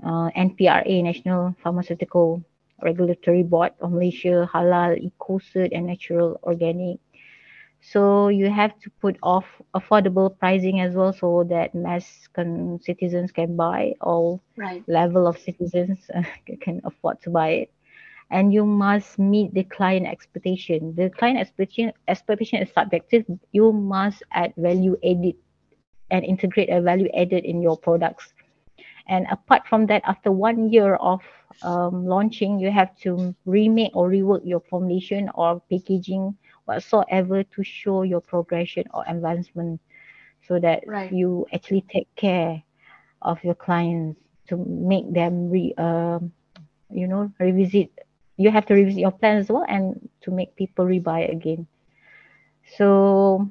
[0.02, 2.42] uh, NPRA, National Pharmaceutical
[2.82, 6.98] Regulatory Board of Malaysia, halal, eco-cert, and natural organic.
[7.92, 9.44] So you have to put off
[9.74, 13.94] affordable pricing as well, so that mass con- citizens can buy.
[14.00, 14.84] All Right.
[14.88, 16.22] level of citizens uh,
[16.60, 17.70] can afford to buy it,
[18.30, 20.94] and you must meet the client expectation.
[20.96, 23.24] The client expectation expectation is subjective.
[23.52, 25.36] You must add value added
[26.10, 28.32] and integrate a value added in your products.
[29.08, 31.20] And apart from that, after one year of
[31.62, 38.02] um, launching, you have to remake or rework your formulation or packaging whatsoever to show
[38.02, 39.80] your progression or advancement
[40.46, 41.10] so that Right.
[41.10, 42.62] you actually take care
[43.22, 46.32] of your clients to make them re um
[46.90, 47.90] you know revisit
[48.36, 51.66] you have to revisit your plan as well and to make people rebuy again
[52.76, 53.48] so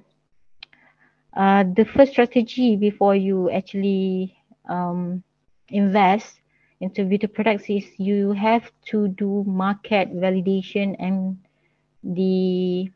[1.36, 4.36] uh, the first strategy before you actually
[4.70, 5.24] um,
[5.70, 6.40] invest
[6.80, 11.38] into beauty products is you have to do market validation and
[12.04, 12.90] the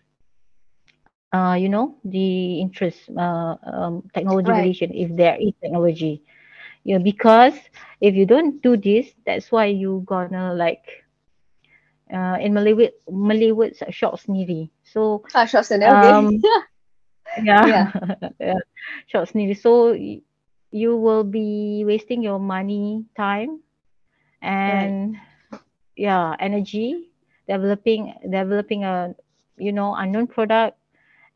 [1.33, 4.73] uh, you know the interest uh, um, technology Right.
[4.73, 6.23] validation if there is technology
[6.83, 7.53] yeah because
[8.01, 10.85] if you don't do this that's why you gonna like
[12.13, 15.93] uh, in Malay word Malay words short sendiri so Ah, Schwarzenegger.
[15.93, 16.13] Okay.
[16.13, 16.43] um
[17.43, 17.91] yeah Yeah.
[18.39, 18.61] yeah
[19.07, 19.93] short sendiri so
[20.71, 23.59] you will be wasting your money time
[24.65, 24.95] Right.
[24.95, 25.15] and
[25.95, 27.11] yeah energy
[27.47, 29.13] developing developing a
[29.57, 30.77] you know unknown product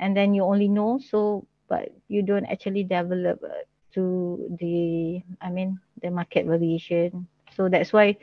[0.02, 5.50] and then you only know so but you don't actually develop uh, to the i
[5.50, 8.18] mean the market valuation so that's why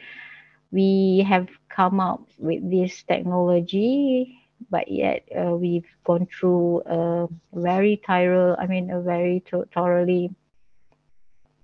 [0.71, 4.37] we have come up with this technology
[4.71, 10.31] but yet uh, we've gone through a very thorough i mean a very thoroughly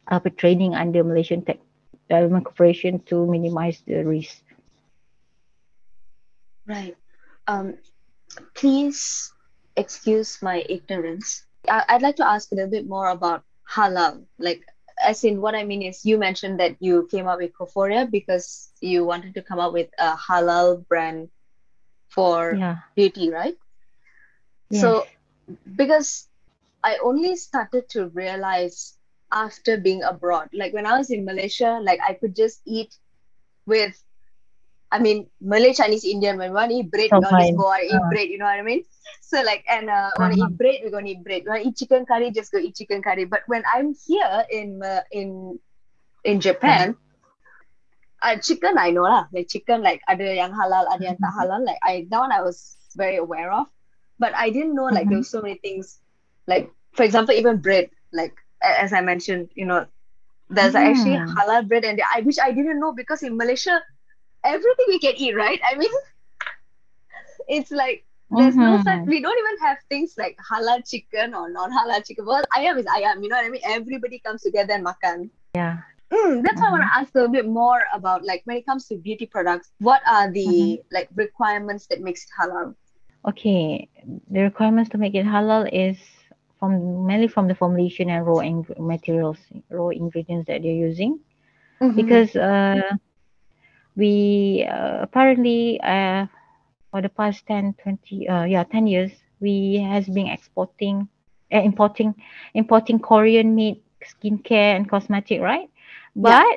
[0.08, 1.58] uh, training under malaysian tech
[2.08, 4.42] development corporation to minimize the risk.
[6.66, 6.96] Right.
[7.46, 7.74] Um
[8.54, 9.33] please
[9.76, 14.64] excuse my ignorance I- i'd like to ask a little bit more about halal like
[15.02, 18.70] as in what I mean is you mentioned that you came up with Cophoria because
[18.80, 21.28] you wanted to come up with a halal brand
[22.08, 22.78] for yeah.
[22.94, 23.56] beauty, right?
[24.70, 24.80] Yes.
[24.80, 25.06] So
[25.76, 26.28] because
[26.82, 28.96] I only started to realize
[29.32, 32.96] after being abroad, like when I was in Malaysia, like I could just eat
[33.66, 34.00] with
[34.94, 37.82] I mean, Malay, Chinese, Indian, when we want to eat bread, so we go out
[37.82, 38.08] and eat uh.
[38.14, 38.86] bread, you know what I mean?
[39.26, 40.22] So like, and uh, uh-huh.
[40.22, 41.42] want to eat bread, we're going to eat bread.
[41.50, 43.26] Want to eat chicken curry, just go eat chicken curry.
[43.26, 45.58] But when I'm here in uh, in
[46.22, 46.94] in Japan,
[48.22, 49.26] uh, chicken I know lah.
[49.34, 51.66] Like chicken, like ada yang halal, ada yang tak halal.
[51.66, 53.66] Like I that one I was very aware of,
[54.22, 55.98] but I didn't know like there were so many things.
[56.46, 57.90] Like for example, even bread.
[58.14, 59.90] Like as I mentioned, you know,
[60.46, 60.86] there's mm.
[60.86, 63.82] actually halal bread, and I wish I didn't know because in Malaysia
[64.44, 65.60] everything we can eat, right?
[65.70, 65.90] I mean,
[67.48, 68.60] it's like there's mm-hmm.
[68.60, 69.06] no such.
[69.06, 72.26] We don't even have things like halal chicken or non-halal chicken.
[72.26, 73.22] Well, ayam is ayam.
[73.22, 73.62] You know what I mean?
[73.64, 75.30] Everybody comes together and makan.
[75.54, 75.78] Yeah.
[76.10, 76.62] Mm, that's mm-hmm.
[76.62, 78.96] why I want to ask a little bit more about like when it comes to
[78.96, 80.94] beauty products, what are the mm-hmm.
[80.94, 82.74] like requirements that makes it halal?
[83.26, 83.88] Okay,
[84.30, 85.96] the requirements to make it halal is
[86.60, 89.38] from mainly from the formulation and raw ing- materials,
[89.70, 91.18] raw ingredients that they're using,
[91.80, 91.96] mm-hmm.
[91.96, 92.82] because uh,
[93.96, 96.26] we uh, apparently uh,
[96.90, 101.08] for the past 10 20 uh, yeah 10 years we has been exporting
[101.52, 102.14] uh, importing
[102.54, 105.70] importing korean made skincare and cosmetic right?
[106.14, 106.56] But yeah.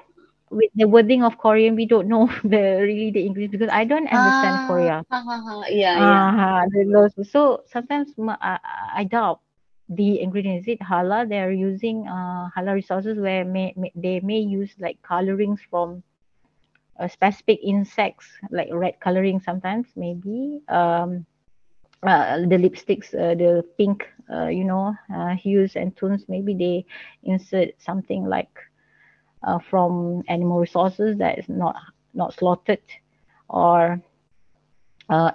[0.49, 4.07] with the wording of korean we don't know the really the english because i don't
[4.07, 5.03] understand uh, korea.
[5.11, 6.65] uh, yeah yeah.
[6.65, 8.59] Uh, so sometimes I,
[8.95, 9.41] I doubt
[9.89, 10.67] the ingredients.
[10.67, 11.29] Is it halal?
[11.29, 16.03] They're using uh, halal resources where may, may, they may use like colorings from
[17.05, 21.25] specific insects like red coloring sometimes maybe um,
[22.03, 26.85] uh, the lipsticks uh, the pink uh, you know uh, hues and tones maybe they
[27.23, 28.49] insert something like
[29.43, 31.75] uh, from animal resources that is not
[32.13, 32.79] not slaughtered
[33.49, 34.01] or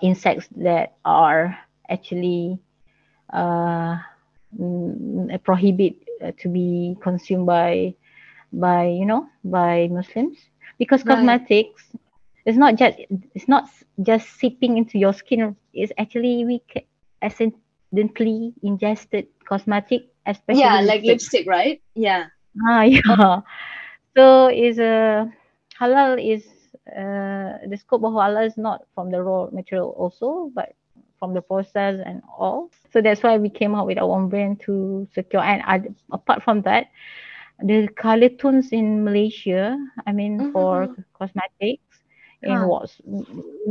[0.00, 1.56] insects that are
[1.88, 2.58] actually
[3.32, 3.98] mm,
[5.44, 5.94] prohibit
[6.38, 7.94] to be consumed by
[8.52, 10.36] by you know by Muslims
[10.83, 11.14] because right.
[11.14, 11.95] cosmetics
[12.45, 12.99] is not just
[13.39, 13.70] it's not
[14.03, 15.55] just seeping into your skin.
[15.72, 16.59] It's actually we
[17.22, 21.83] accidentally ingested cosmetic especially yeah like lipstick, lipstick right?
[21.95, 22.35] Yeah.
[22.66, 23.41] Ah yeah.
[24.16, 25.26] So is a uh,
[25.78, 26.43] halal is
[26.91, 30.74] uh, the scope of halal is not from the raw material also but
[31.22, 32.74] from the process and all.
[32.91, 35.41] So that's why we came up with our own brand to secure.
[35.41, 35.78] And uh,
[36.11, 36.91] apart from that
[37.61, 39.76] the color tones in Malaysia,
[40.07, 40.53] I mean mm-hmm.
[40.53, 41.03] for mm-hmm.
[41.14, 41.92] cosmetics
[42.42, 42.66] in huh.
[42.66, 43.00] what's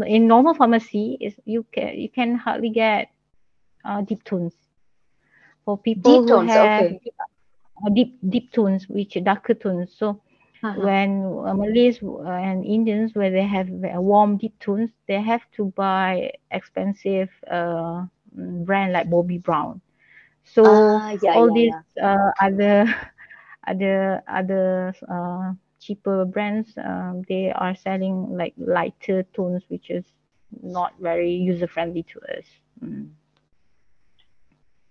[0.05, 3.11] in normal pharmacy is you can you can hardly get
[3.83, 4.53] uh, deep tones
[5.65, 6.99] for people deep who tones, have okay.
[7.03, 7.13] deep,
[7.85, 10.21] uh, deep deep tones which darker tones so
[10.63, 10.79] uh-huh.
[10.81, 16.31] when uh, Malays and Indians where they have warm deep tones they have to buy
[16.51, 19.81] expensive uh, brand like Bobbi Brown
[20.43, 22.15] so uh, yeah, all yeah, these yeah.
[22.15, 22.95] Uh, other
[23.67, 30.05] other other uh, cheaper brands um, they are selling like lighter tones which is
[30.61, 32.45] not very user friendly to us.
[32.83, 33.09] Mm.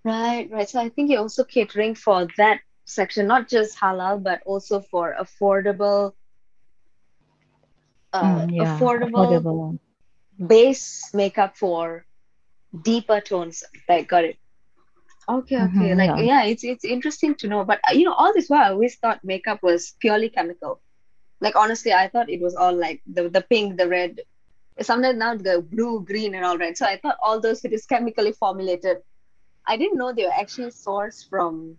[0.04, 0.68] right right.
[0.68, 5.14] So i think you're also catering for that section not just halal but also for
[5.20, 6.12] affordable
[8.12, 9.78] uh, mm, yeah, affordable, affordable.
[10.46, 12.04] base makeup for
[12.82, 13.62] deeper tones.
[13.88, 14.36] Right got it
[15.30, 15.94] Okay, okay.
[15.94, 16.44] Mm-hmm, like yeah.
[16.44, 16.44] yeah.
[16.44, 17.64] it's it's interesting to know.
[17.64, 20.82] But uh, you know, all this while I always thought makeup was purely chemical.
[21.40, 24.20] Like honestly, I thought it was all like the the pink, the red.
[24.80, 26.76] Sometimes now the blue, green, and all right.
[26.76, 28.98] So I thought all those it is chemically formulated.
[29.66, 31.78] I didn't know they were actually sourced from.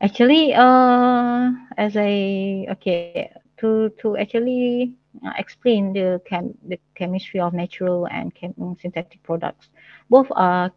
[0.00, 3.12] Actually, uh, as I okay
[3.58, 4.94] to to actually
[5.24, 9.70] uh, explain the chem the chemistry of natural and chem- synthetic products,
[10.10, 10.72] both are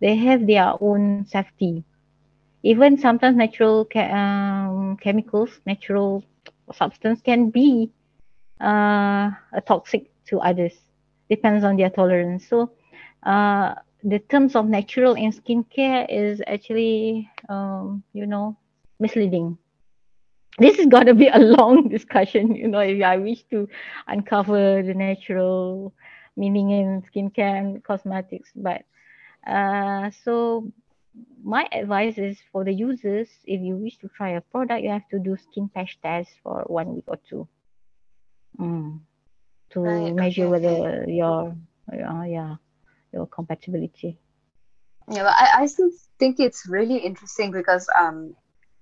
[0.00, 1.84] they have their own safety.
[2.62, 6.22] even sometimes natural ca- um, chemicals, natural
[6.72, 7.90] substance can be
[8.60, 9.30] uh,
[9.66, 10.74] toxic to others.
[11.28, 12.46] Depends on their tolerance.
[12.48, 12.70] So,
[13.24, 18.56] uh, the terms of natural in skincare is actually, um, you know,
[19.00, 19.58] misleading.
[20.58, 23.68] This is going to be a long discussion, you know, if I wish to
[24.06, 25.94] uncover the natural
[26.36, 28.50] meaning in skincare and cosmetics.
[28.54, 28.82] But
[29.46, 30.72] uh, so
[31.42, 35.08] my advice is for the users, if you wish to try a product, you have
[35.10, 37.48] to do skin patch test for one week or two.
[38.58, 39.00] Mm.
[39.70, 41.56] To Right, measure okay, whether your,
[41.92, 42.56] uh, yeah,
[43.12, 44.18] your compatibility.
[45.10, 48.34] Yeah, but I, I still think it's really interesting because um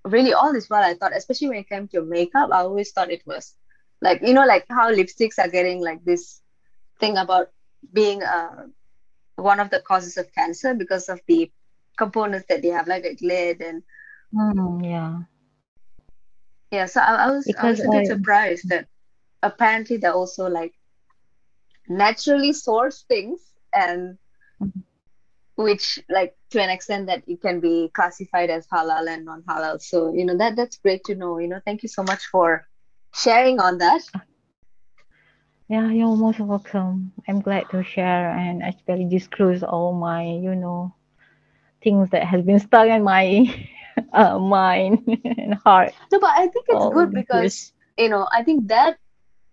[0.06, 3.10] really all this while I thought, especially when it came to makeup, I always thought
[3.10, 3.54] it was
[4.02, 6.42] like you know like how lipsticks are getting like this
[7.00, 7.48] thing about
[7.92, 8.66] being uh
[9.36, 11.50] one of the causes of cancer because of the
[11.98, 13.82] components that they have like like lead and
[14.34, 15.22] Mm, yeah,
[16.70, 18.88] yeah so I, I was I was a bit I, surprised that
[19.42, 20.74] apparently they're also like
[21.88, 23.40] naturally sourced things
[23.74, 24.18] and
[24.60, 24.82] Mhm.
[25.56, 29.80] Which like to an extent that it can be classified as halal and non-halal.
[29.82, 31.38] So you know that that's great to know.
[31.38, 32.66] You know thank you so much for
[33.14, 34.02] sharing on that.
[35.68, 37.12] Yeah, you're most welcome.
[37.28, 40.94] I'm glad to share and actually disclose all my, you know,
[41.82, 43.46] things that has been stuck in my
[44.12, 45.94] uh, mind and heart.
[46.12, 48.98] No but I think it's all good because you know I think that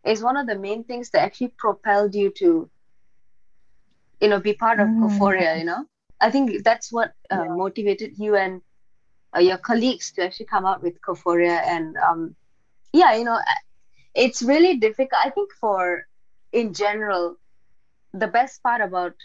[0.06, 2.70] is one of the main things that actually propelled you to
[4.20, 5.86] you know be part of Mm, Cophoria you know
[6.24, 7.56] I think that's what uh, yeah.
[7.56, 8.62] motivated you and
[9.36, 12.36] uh, your colleagues to actually come out with Cophoria and um
[12.94, 13.40] yeah you know
[14.16, 15.22] it's really difficult.
[15.26, 16.06] I think for
[16.52, 17.36] in general
[18.14, 19.16] the best part about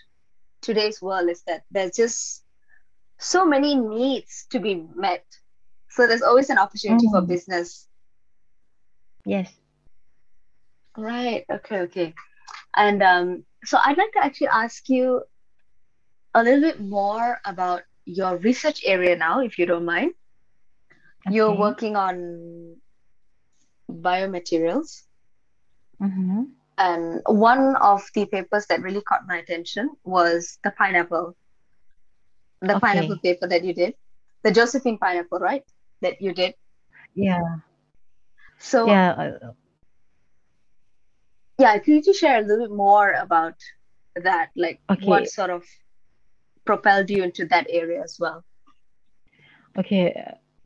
[0.62, 2.44] today's world is that there's just
[3.18, 5.24] so many needs to be met.
[5.90, 7.88] So there's always an opportunity for Mm, business.
[9.24, 9.52] Yes.
[10.96, 11.44] right.
[11.50, 12.14] Okay okay.
[12.76, 15.22] And um so I'd like to actually ask you
[16.34, 20.12] a little bit more about your research area now if you don't mind.
[21.30, 22.76] You're working on
[23.90, 25.02] biomaterials.
[26.00, 26.42] Mm-hmm.
[26.78, 31.36] and one of the papers that really caught my attention was the pineapple.
[32.60, 33.94] The pineapple paper that you did.
[34.44, 35.64] The Josapine pineapple right?
[36.02, 36.54] That you did.
[37.16, 37.56] Yeah.
[38.58, 39.10] so Yeah.
[39.10, 39.52] uh,
[41.58, 43.56] yeah could you just share a little bit more about
[44.14, 44.50] that?
[44.54, 45.64] Like what sort of
[46.68, 48.44] propelled you into that area as well
[49.78, 50.10] Okay.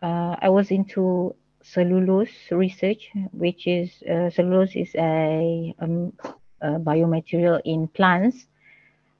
[0.01, 6.13] Uh, I was into cellulose research, which is uh, cellulose is a, um,
[6.61, 8.47] a biomaterial in plants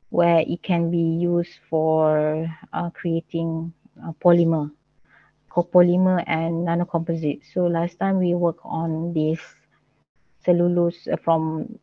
[0.09, 3.73] where it can be used for uh, creating
[4.03, 4.71] uh, polymer,
[5.51, 7.43] copolymer and nanocomposite.
[7.53, 9.39] So last time we worked on this
[10.45, 11.79] cellulose from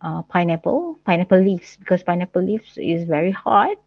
[0.00, 3.78] uh, pineapple, pineapple leaves, because pineapple leaves is very hard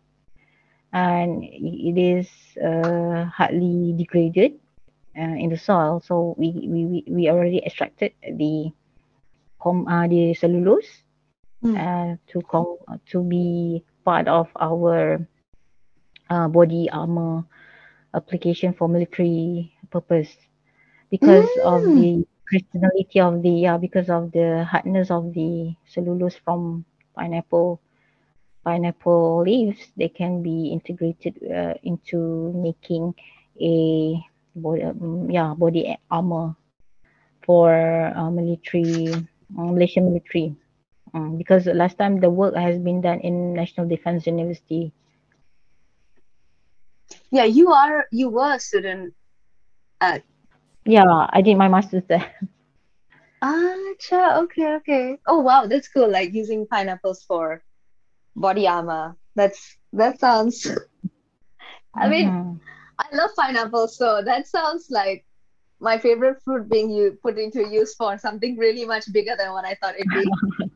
[0.95, 2.29] and it is
[2.63, 4.53] uh, hardly degraded
[5.19, 6.01] uh, in the soil.
[6.01, 8.71] So we, we, we- already extracted the
[9.61, 11.03] com, uh, the cellulose
[11.63, 11.83] Mm.
[11.83, 12.65] uh, to com,
[13.11, 15.25] to be part of our
[16.29, 17.43] uh, body armor
[18.15, 20.37] application for military purpose
[21.11, 21.95] because of Mm.
[21.95, 26.85] the crystallinity of the yeah because of the hardness of the cellulose from
[27.15, 27.79] pineapple
[28.65, 33.13] pineapple leaves they can be integrated uh, into making
[33.61, 34.19] a
[34.55, 36.55] body um, yeah body armor
[37.45, 37.71] for
[38.15, 39.13] uh, military
[39.57, 40.55] uh, Malaysian military.
[41.13, 44.91] Um, because last time the work has been done in National Defence University.
[47.31, 49.13] Yeah you are you were a student
[50.01, 50.23] at
[50.85, 52.25] yeah I did my master's there.
[53.41, 55.17] Ah cha, okay okay.
[55.27, 57.61] Oh wow that's cool like using pineapples for
[58.35, 60.67] body armor that's that sounds
[61.97, 62.59] I mean Mhm.
[62.99, 65.25] I love pineapples so that sounds like
[65.79, 69.65] my favorite fruit being you put into use for something really much bigger than what
[69.65, 70.37] I thought it'd be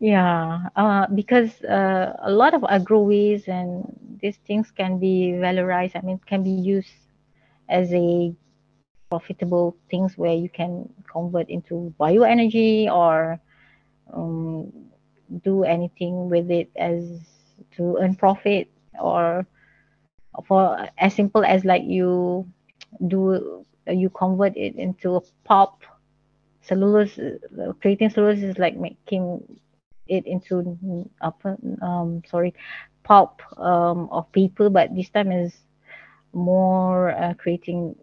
[0.00, 3.84] Yeah, uh, because uh, a lot of agro waste and
[4.20, 5.96] these things can be valorized.
[5.96, 6.92] I mean, can be used
[7.68, 8.34] as a
[9.10, 13.40] profitable things where you can convert into bioenergy or
[14.12, 14.72] um,
[15.42, 17.02] do anything with it as
[17.76, 18.68] to earn profit
[19.00, 19.46] or
[20.46, 22.46] for as simple as like you
[23.06, 25.82] do you convert it into a pulp
[26.60, 27.18] cellulose
[27.80, 29.40] creating cellulose is like making
[30.06, 30.78] it into
[31.82, 32.52] um sorry
[33.02, 35.52] pulp um of paper but this time is
[36.32, 37.94] more uh, creating,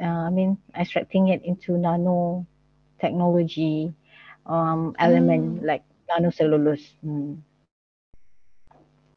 [0.00, 2.46] uh, I mean, extracting it into nano
[3.00, 3.92] technology
[4.46, 5.62] um, element Mm.
[5.62, 6.86] like nanocellulose.
[7.06, 7.42] Mm.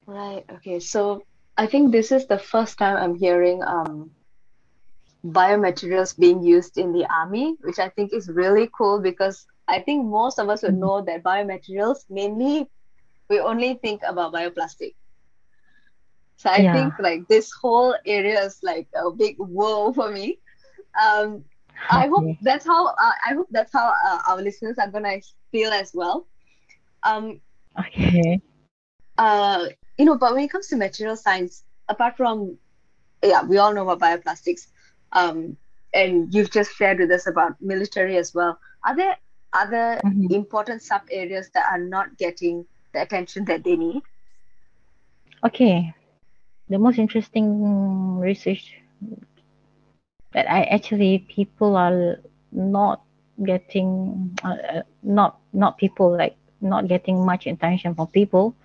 [0.08, 0.46] Right.
[0.50, 0.80] Okay.
[0.80, 1.26] So
[1.58, 4.16] I think this is the first time I'm hearing um
[5.26, 10.06] biomaterials being used in the army, which I think is really cool because I think
[10.06, 12.70] most of us would know that biomaterials mainly
[13.30, 14.96] we only think about bioplastic.
[16.38, 16.72] So I Yeah.
[16.72, 20.40] think like this whole area is like a big whoa for me.
[21.02, 21.46] Um,
[21.90, 25.18] I hope that's how uh, I hope that's how uh, our listeners are gonna
[25.52, 26.28] feel as well.
[27.04, 27.42] Um,
[27.80, 28.42] Okay.
[29.18, 29.66] uh,
[29.98, 32.58] you know, but when it comes to material science, apart from
[33.24, 34.68] yeah, we all know about bioplastics,
[35.12, 35.58] um,
[35.94, 38.60] and you've just shared with us about military as well.
[38.86, 39.18] Are there
[39.54, 40.30] other Mhm.
[40.30, 44.04] important sub areas that are not getting the attention that they need?
[45.44, 45.94] Okay.
[46.70, 48.76] The most interesting research
[50.34, 52.18] that I actually people are
[52.52, 53.04] not
[53.44, 58.56] getting uh, uh, not not people like not getting much attention from people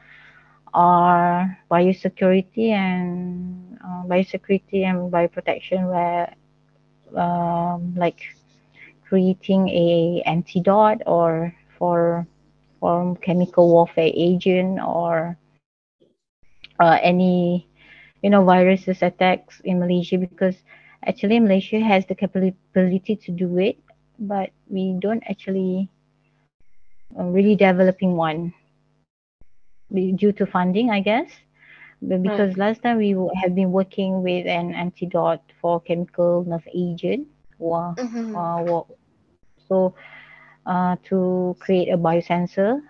[0.75, 6.35] are biosecurity and uh, biosecurity and bioprotection where
[7.17, 8.21] um, like
[9.09, 12.27] creating a antidote or for
[12.81, 15.37] for chemical warfare agent or
[16.81, 17.67] uh, any
[18.23, 20.57] you know viruses attacks in Malaysia because
[21.07, 23.77] actually Malaysia has the capability to do it
[24.19, 25.89] but we don't actually
[27.17, 28.53] really developing one
[30.17, 31.31] due to funding I guess
[32.23, 37.29] But because last time we have been working with an antidote for chemical nerve agent
[37.99, 38.37] Mm-hmm.
[38.37, 38.83] uh,
[39.69, 39.95] so
[40.67, 42.81] uh, to create a biosensor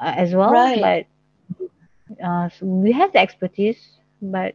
[0.00, 0.80] uh, as well Right.
[0.80, 1.06] but
[2.24, 4.54] uh, so we have the expertise but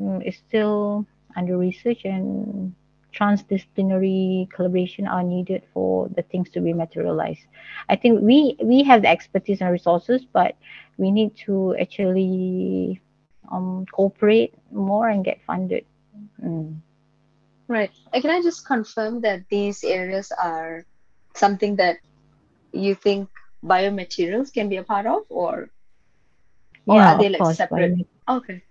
[0.00, 1.04] mm, it's still
[1.36, 2.74] under research and
[3.18, 7.46] transdisciplinary collaboration are needed for the things to be materialized
[7.88, 10.56] i think we we have the expertise and resources but
[10.98, 13.00] we need to actually
[13.52, 15.84] um, cooperate more and get funded
[16.42, 16.76] mm.
[17.68, 17.90] Right.
[18.12, 20.84] And can I just confirm that these areas are
[21.34, 21.98] something that
[22.72, 23.28] you think
[23.64, 25.70] biomaterials can be a part of, or
[26.86, 28.06] or yeah are they like course separate?
[28.28, 28.62] Okay.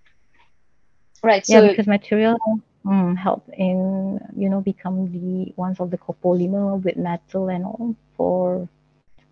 [1.22, 1.44] Right.
[1.48, 2.38] yeah So because material
[2.86, 7.96] mm, help in you know become the ones of the copolymer with metal and all
[8.16, 8.68] for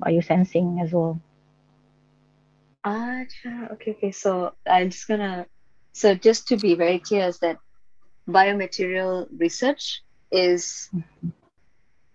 [0.01, 1.19] biosensing as well
[2.83, 3.21] Ah,
[3.71, 4.11] okay, okay.
[4.11, 5.47] So I'm just gonna,
[5.93, 7.57] so just to be very clear, is that
[8.27, 10.01] biomaterial research
[10.31, 10.89] is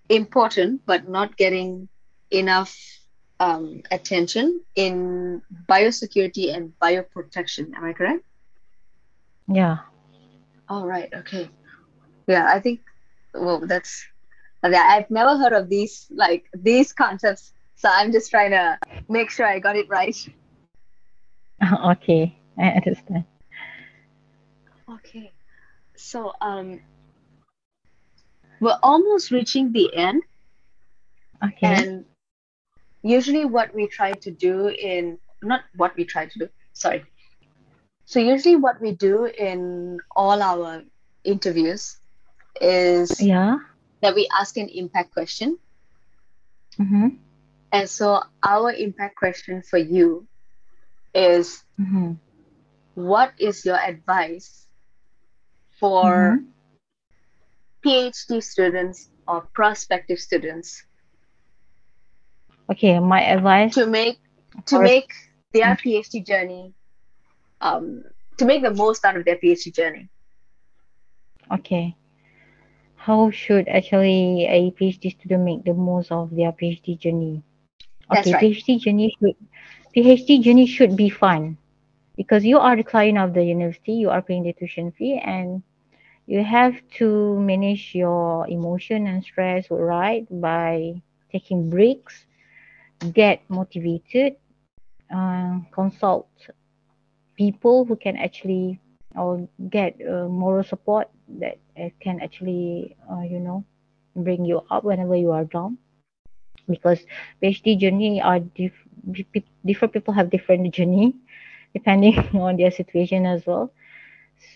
[0.08, 1.88] important, but not getting
[2.30, 2.76] enough
[3.40, 7.74] um, attention in biosecurity and bioprotection.
[7.74, 8.24] Am I correct?
[9.48, 9.78] yeah
[10.68, 11.12] All right.
[11.12, 11.48] Okay.
[12.26, 12.80] Yeah, I think,
[13.32, 14.04] well, that's,
[14.62, 17.52] yeah, I've never heard of these, like these concepts.
[17.76, 20.16] So I'm just trying to make sure I got it right.
[21.86, 23.24] okay i understand
[24.90, 25.32] Okay.
[25.96, 26.80] So, um,
[28.60, 30.22] we're almost reaching the end,
[31.44, 32.04] okay and
[33.02, 37.04] usually what we try to do in, not what we try to do, sorry.
[38.08, 40.84] So, usually what we do in all our
[41.24, 42.00] interviews
[42.60, 43.58] is yeah
[44.02, 45.58] that we ask an impact question.
[46.80, 47.08] mm-hmm.
[47.72, 50.28] And so, our impact question for you
[51.14, 52.12] is Mm-hmm.
[52.94, 54.66] what is your advice
[55.80, 56.44] for Mm-hmm.
[57.84, 60.84] PhD students or prospective students
[62.70, 64.18] okay my advice to make
[64.66, 65.12] to Or- make
[65.52, 66.74] their PhD journey
[67.60, 68.02] um
[68.38, 70.08] to make the most out of their PhD journey.
[71.50, 71.96] okay
[73.06, 77.42] how should actually a phd student make the most of their phd journey
[78.12, 78.42] That's okay right.
[78.42, 79.36] phd journey should
[79.94, 81.56] phd journey should be fun
[82.16, 85.62] because you are the client of the university you are paying the tuition fee and
[86.26, 90.92] you have to manage your emotion and stress right by
[91.32, 92.26] taking breaks
[93.14, 94.34] get motivated
[95.14, 96.28] uh, consult
[97.38, 98.80] people who can actually
[99.16, 101.08] or get uh, moral support
[101.40, 103.64] that uh, can actually uh, you know
[104.16, 105.78] bring you up whenever you are down.
[106.68, 107.04] Because
[107.42, 108.86] PhD journey are diff-
[109.64, 111.14] different people have different journey
[111.74, 113.72] depending on their situation as well.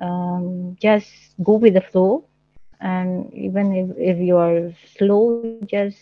[0.00, 1.10] um, just
[1.42, 2.24] go with the flow
[2.80, 5.98] and even if, if you are slow just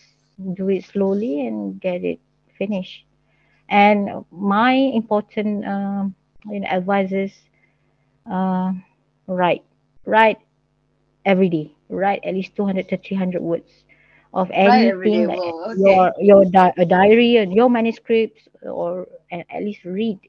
[0.53, 2.19] do it slowly and get it
[2.57, 3.05] finished.
[3.69, 6.15] And my important um,
[6.45, 7.33] you know, advice is
[8.29, 8.71] uh,
[9.27, 9.63] write,
[10.05, 10.37] write
[11.25, 13.83] every day, write at least 200 to 300 words
[14.33, 15.81] of anything that okay.
[15.81, 20.19] your your di- a diary and your manuscripts or at least read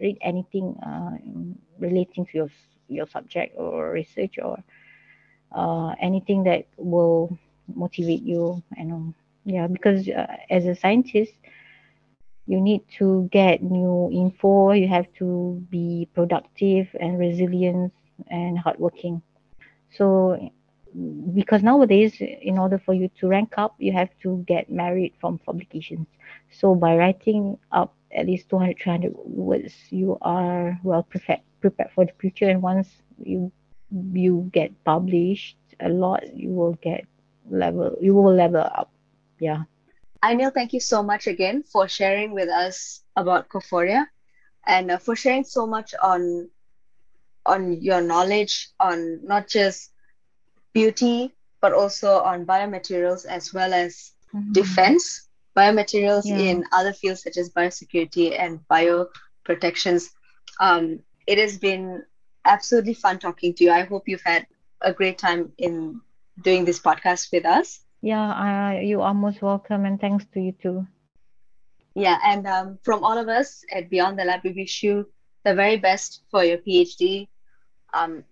[0.00, 1.12] read anything uh,
[1.78, 2.48] relating to your
[2.88, 4.56] your subject or research or
[5.54, 7.36] uh, anything that will
[7.74, 11.32] motivate you and um, yeah because uh, as a scientist
[12.46, 17.92] you need to get new info you have to be productive and resilient
[18.30, 19.22] and hardworking.
[19.90, 20.50] So
[21.34, 25.38] because nowadays in order for you to rank up you have to get merit from
[25.38, 26.06] publications.
[26.50, 32.04] So by writing up at least 200 300 words you are well prepared prepared for
[32.04, 32.88] the future and once
[33.22, 33.50] you
[34.12, 37.04] you get published a lot you will get
[37.50, 38.90] level you will level up
[39.38, 39.62] yeah
[40.24, 44.06] Ainil, thank you so much again for sharing with us about Cophoria
[44.66, 46.48] and uh, for sharing so much on
[47.44, 49.92] on your knowledge on not just
[50.72, 54.52] beauty but also on biomaterials as well as mm-hmm.
[54.52, 56.38] defense biomaterials yeah.
[56.38, 60.10] in other fields such as biosecurity and bioprotections.
[60.60, 62.04] Um, it has been
[62.44, 63.70] absolutely fun talking to you.
[63.70, 64.46] I hope you've had
[64.80, 66.00] a great time in
[66.42, 67.80] doing this podcast with us.
[68.02, 70.86] Yeah, uh, you are most welcome, and thanks to you too.
[71.94, 75.08] Yeah, and um, from all of us at Beyond the Lab, we wish you
[75.44, 77.28] the very best for your PhD.
[77.94, 78.24] Um,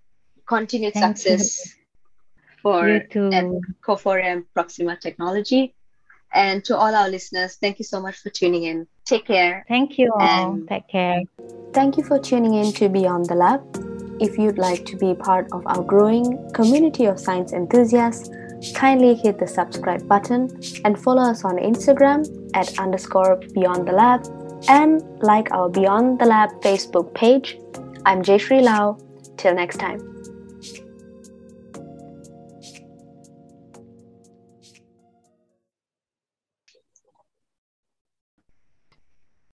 [0.47, 1.83] continued Thank success you.
[2.63, 3.31] for you too.
[3.33, 5.75] at Proxima Technology.
[6.35, 8.87] And to all our listeners, thank you so much for tuning in.
[9.05, 9.65] Take care.
[9.69, 10.55] Thank you all.
[10.55, 11.23] And Take care.
[11.73, 13.92] Thank you for tuning in to Beyond the Lab.
[14.21, 18.31] If you'd like to be part of our growing community of science enthusiasts,
[18.75, 20.49] kindly hit the subscribe button
[20.85, 24.27] and follow us on Instagram at underscore Beyond the Lab
[24.69, 27.59] and like our Beyond the Lab Facebook page.
[28.07, 28.99] I'm Jayshree Lau.
[29.37, 30.12] Till next time.